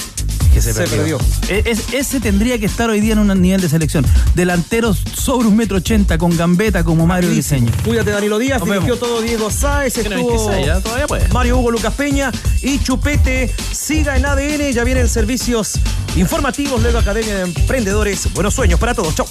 [0.53, 1.19] que se Se perdió.
[1.19, 1.19] perdió.
[1.49, 4.05] E- es- ese tendría que estar hoy día en un nivel de selección.
[4.35, 7.71] Delanteros sobre un metro ochenta con gambeta como Mario Diseño.
[7.85, 8.59] Cuídate, Danilo Díaz.
[8.61, 9.01] Nos Dirigió vemos.
[9.01, 9.97] todo Diego Sáez.
[9.97, 10.51] Estuvo
[10.83, 11.29] todavía puede.
[11.29, 12.31] Mario Hugo Lucas Peña
[12.63, 13.55] y Chupete.
[13.73, 14.73] Siga en ADN.
[14.73, 15.79] Ya vienen servicios
[16.17, 16.83] informativos.
[16.83, 18.33] Luego Academia de Emprendedores.
[18.35, 19.15] Buenos sueños para todos.
[19.15, 19.27] Chau.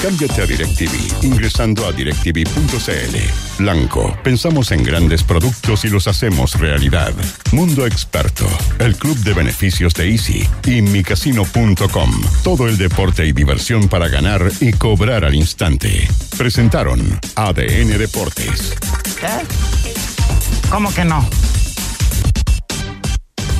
[0.00, 3.58] Cámbiate a DirecTV ingresando a directv.cl.
[3.58, 7.12] Blanco, pensamos en grandes productos y los hacemos realidad.
[7.50, 8.46] Mundo Experto,
[8.78, 12.22] el club de beneficios de Easy y micasino.com.
[12.44, 16.08] Todo el deporte y diversión para ganar y cobrar al instante.
[16.38, 18.76] Presentaron ADN Deportes.
[19.20, 20.70] ¿Qué?
[20.70, 21.28] ¿Cómo que no?